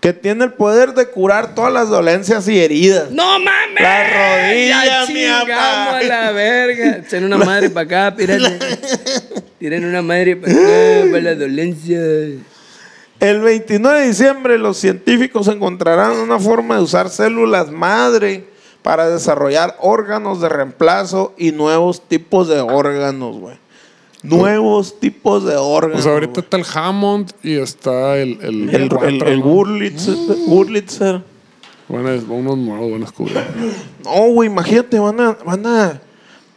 [0.00, 3.10] Que tiene el poder de curar todas las dolencias y heridas.
[3.10, 3.80] ¡No mames!
[3.82, 5.98] La rodilla, mi papá.
[5.98, 6.96] a la verga.
[7.06, 8.58] Echen una madre para acá, pírate.
[9.58, 10.62] Tiren una madre para acá,
[11.10, 11.98] para la dolencia.
[13.20, 18.48] El 29 de diciembre los científicos encontrarán una forma de usar células madre
[18.82, 23.56] para desarrollar órganos de reemplazo y nuevos tipos de órganos, güey.
[24.22, 26.00] Nuevos tipos de órganos.
[26.00, 28.38] O sea, ahorita está el Hammond y está el...
[28.42, 29.46] El, el, el, el ¿no?
[29.46, 30.14] Wurlitzer.
[30.46, 31.22] Wurlitzer.
[31.88, 33.36] Van a- unos nuevos van a descubrir.
[34.04, 36.00] No, güey, imagínate, van a, van a,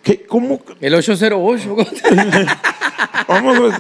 [0.01, 0.61] ¿qué, ¿cómo?
[0.79, 1.75] El 808.
[3.27, 3.71] Vamos, güey.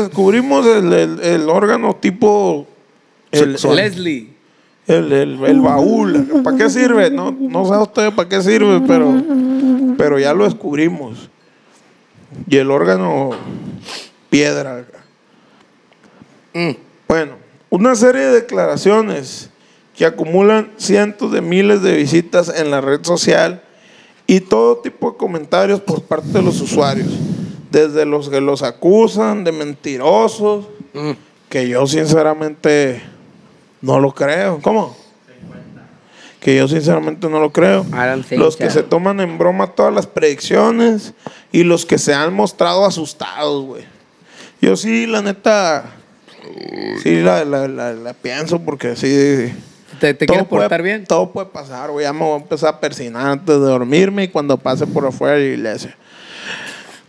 [0.00, 2.66] Descubrimos el, el- el órgano tipo,
[3.30, 4.28] el, Leslie.
[4.86, 6.42] El, el, el baúl.
[6.42, 7.10] ¿Para qué sirve?
[7.10, 9.12] No, no sé a ustedes para qué sirve, pero,
[9.96, 11.28] pero ya lo descubrimos.
[12.48, 13.30] Y el órgano
[14.30, 14.84] piedra.
[16.54, 16.70] Mm.
[17.08, 17.32] Bueno,
[17.70, 19.50] una serie de declaraciones
[19.96, 23.62] que acumulan cientos de miles de visitas en la red social
[24.26, 27.08] y todo tipo de comentarios por parte de los usuarios.
[27.72, 30.66] Desde los que los acusan de mentirosos,
[31.48, 33.02] que yo sinceramente
[33.80, 34.60] no lo creo.
[34.62, 34.96] ¿Cómo?
[36.40, 37.84] Que yo sinceramente no lo creo.
[38.28, 38.78] Think Los que so.
[38.78, 41.14] se toman en broma todas las predicciones
[41.52, 43.84] y los que se han mostrado asustados, güey.
[44.60, 45.84] Yo sí, la neta,
[47.02, 49.52] sí la, la- la- la pienso porque sí.
[50.00, 51.04] ¿Te, te quieres portar puede- bien?
[51.06, 52.04] Todo puede pasar, güey.
[52.04, 55.36] Ya me voy a empezar a persinar antes de dormirme y cuando pase por afuera
[55.36, 55.96] de la iglesia.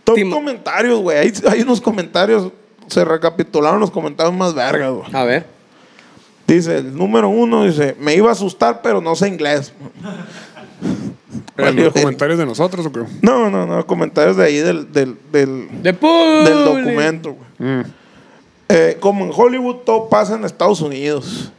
[0.04, 1.18] Top Timo- comentarios, güey.
[1.18, 2.52] Hay, hay unos comentarios,
[2.88, 5.06] se recapitularon los comentarios más vergas, güey.
[5.14, 5.46] A ver.
[6.46, 9.72] Dice, el número uno dice, me iba a asustar, pero no sé inglés.
[11.56, 13.00] ¿En Valió los comentarios de nosotros o qué?
[13.22, 17.70] No, no, no, comentarios de ahí del, del, del, De del documento, güey.
[17.80, 17.84] Mm.
[18.68, 21.52] Eh, como en Hollywood todo pasa en Estados Unidos.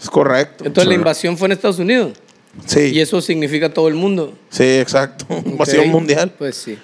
[0.00, 0.64] Es correcto.
[0.64, 2.18] Entonces la invasión fue en Estados Unidos.
[2.66, 4.32] Sí, Y eso significa todo el mundo.
[4.48, 5.26] sí, exacto.
[5.44, 6.32] Invasión mundial.
[6.36, 6.78] Pues sí.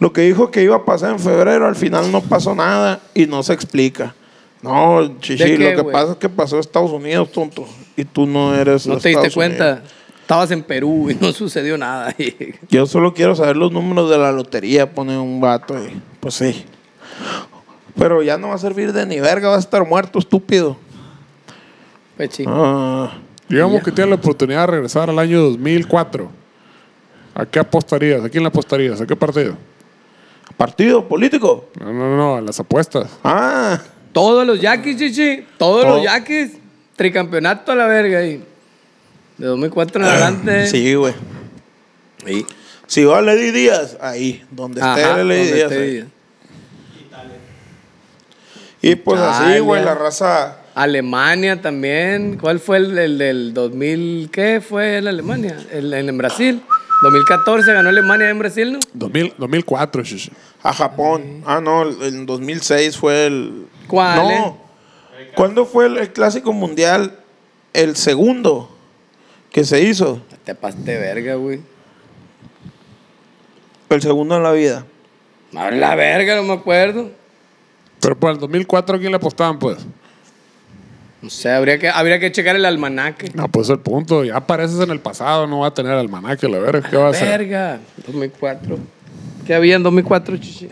[0.00, 3.26] Lo que dijo que iba a pasar en febrero, al final no pasó nada y
[3.26, 4.14] no se explica.
[4.62, 5.92] No, chichi, ¿De qué, lo que güey?
[5.92, 7.66] pasa es que pasó en Estados Unidos, tonto.
[7.96, 8.86] Y tú no eres.
[8.86, 9.72] No te diste cuenta.
[9.74, 9.90] Unidos.
[10.22, 12.14] Estabas en Perú y no sucedió nada.
[12.68, 16.64] Yo solo quiero saber los números de la lotería, pone un vato y pues sí.
[17.96, 20.76] Pero ya no va a servir de ni verga, vas a estar muerto, estúpido.
[22.16, 22.44] pues sí.
[22.46, 23.12] Ah,
[23.48, 26.28] Digamos que tienes la oportunidad de regresar al año 2004.
[27.34, 28.24] ¿A qué apostarías?
[28.24, 29.00] ¿A quién le apostarías?
[29.00, 29.56] ¿A qué partido?
[30.56, 31.68] ¿Partido político?
[31.80, 33.10] No, no, no, a las apuestas.
[33.22, 33.80] Ah,
[34.12, 35.46] Todos los yaquis, chichi.
[35.58, 35.96] Todos Todo.
[35.96, 36.52] los yaquis.
[36.96, 38.42] Tricampeonato a la verga ahí.
[39.36, 40.60] De 2004 en adelante.
[40.62, 41.12] Ah, sí, güey.
[42.26, 42.46] Sí.
[42.86, 45.72] Si va a Lady Díaz, ahí, donde esté Ajá, Lady donde Díaz.
[45.72, 46.06] esté.
[48.82, 49.60] Y pues así, Italia.
[49.60, 50.58] güey, la raza.
[50.74, 52.38] Alemania también.
[52.38, 54.30] ¿Cuál fue el, el del 2000?
[54.30, 55.56] ¿Qué fue en Alemania?
[55.72, 56.62] El, el en Brasil.
[57.02, 58.78] 2014 ganó Alemania en Brasil, ¿no?
[58.94, 60.30] 2000, 2004, shishi.
[60.62, 61.42] A Japón.
[61.46, 63.66] Ah, no, en 2006 fue el.
[63.86, 64.30] ¿Cuál, No.
[65.18, 65.32] eh?
[65.34, 67.18] ¿Cuándo fue el, el clásico mundial?
[67.72, 68.74] El segundo
[69.50, 70.20] que se hizo.
[70.44, 71.60] Te paste verga, güey.
[73.90, 74.84] El segundo en la vida.
[75.54, 77.10] A la verga, no me acuerdo.
[78.00, 79.78] Pero para el 2004, ¿a quién le apostaban, pues?
[81.22, 83.30] No sé, habría que, habría que checar el almanaque.
[83.34, 84.22] No, pues el punto.
[84.24, 86.88] Ya apareces en el pasado, no va a tener almanaque, la verga.
[86.88, 87.28] ¿Qué va a hacer?
[87.38, 87.80] Verga.
[88.06, 88.78] 2004.
[89.46, 90.68] ¿Qué había en 2004, chichi?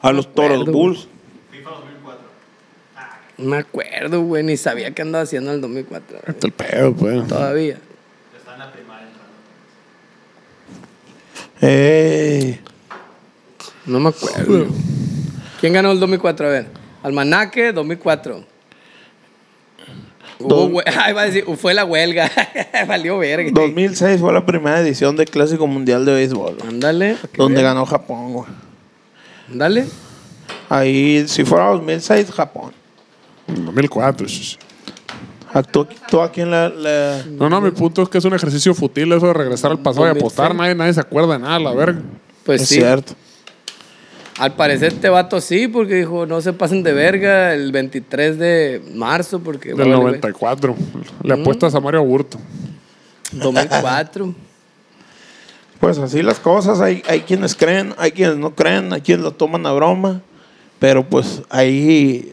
[0.00, 1.08] A los toros acuerdo, Bulls.
[3.38, 4.42] No me acuerdo, güey.
[4.44, 6.18] Ni sabía qué andaba haciendo en el 2004.
[6.26, 7.26] Este el pedo, pues.
[7.26, 7.78] Todavía.
[11.60, 12.60] ¡Ey!
[13.86, 14.66] No me acuerdo.
[15.60, 16.46] ¿Quién ganó el 2004?
[16.46, 16.66] A ver.
[17.02, 18.44] Almanaque, 2004.
[20.48, 20.70] Dos-
[21.04, 22.30] Ay, va a decir, fue la huelga.
[22.88, 23.50] Valió verga.
[23.52, 26.56] 2006 fue la primera edición del Clásico Mundial de Béisbol.
[26.68, 27.16] Ándale.
[27.36, 28.46] Donde ganó Japón, güey.
[29.50, 29.86] Ándale.
[30.68, 32.72] Ahí, si fuera 2006, Japón.
[33.48, 34.56] En 2004, shishi.
[35.52, 38.34] ¿A tú, tú a quién le, le- No, no, mi punto es que es un
[38.34, 40.22] ejercicio fútil eso de regresar al pasado y 2006.
[40.38, 40.54] apostar.
[40.54, 42.00] Nadie, nadie se acuerda de nada, la verga.
[42.44, 42.76] Pues es sí.
[42.76, 43.14] cierto.
[44.40, 48.82] Al parecer este vato sí, porque dijo, no se pasen de verga el 23 de
[48.94, 49.68] marzo, porque...
[49.68, 50.74] Del vale, 94.
[51.22, 52.38] Le apuestas a Mario Burto.
[53.32, 53.42] güey.
[53.44, 54.34] 2004.
[55.78, 56.80] Pues así las cosas.
[56.80, 60.22] Hay, hay quienes creen, hay quienes no creen, hay quienes lo toman a broma.
[60.78, 62.32] Pero pues ahí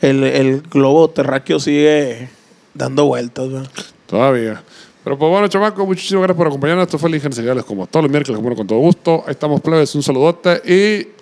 [0.00, 2.30] el, el globo terráqueo sigue
[2.72, 3.64] dando vueltas, güey.
[4.06, 4.62] Todavía.
[5.04, 6.86] Pero pues bueno, chamaco, muchísimas gracias por acompañarnos.
[6.86, 9.22] Esto fue el Ingeniería como todos los miércoles, bueno, con todo gusto.
[9.26, 9.94] Ahí estamos, plebes.
[9.94, 11.13] Un saludote y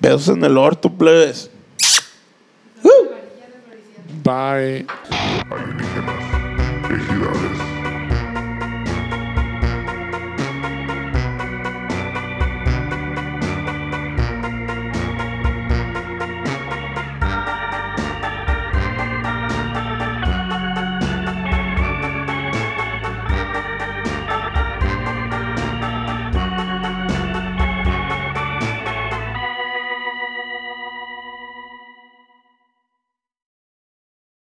[0.00, 1.50] Besos en el orto, plebes.
[4.24, 4.86] bye.
[5.50, 6.24] alienígenas,
[6.90, 7.79] ejidales,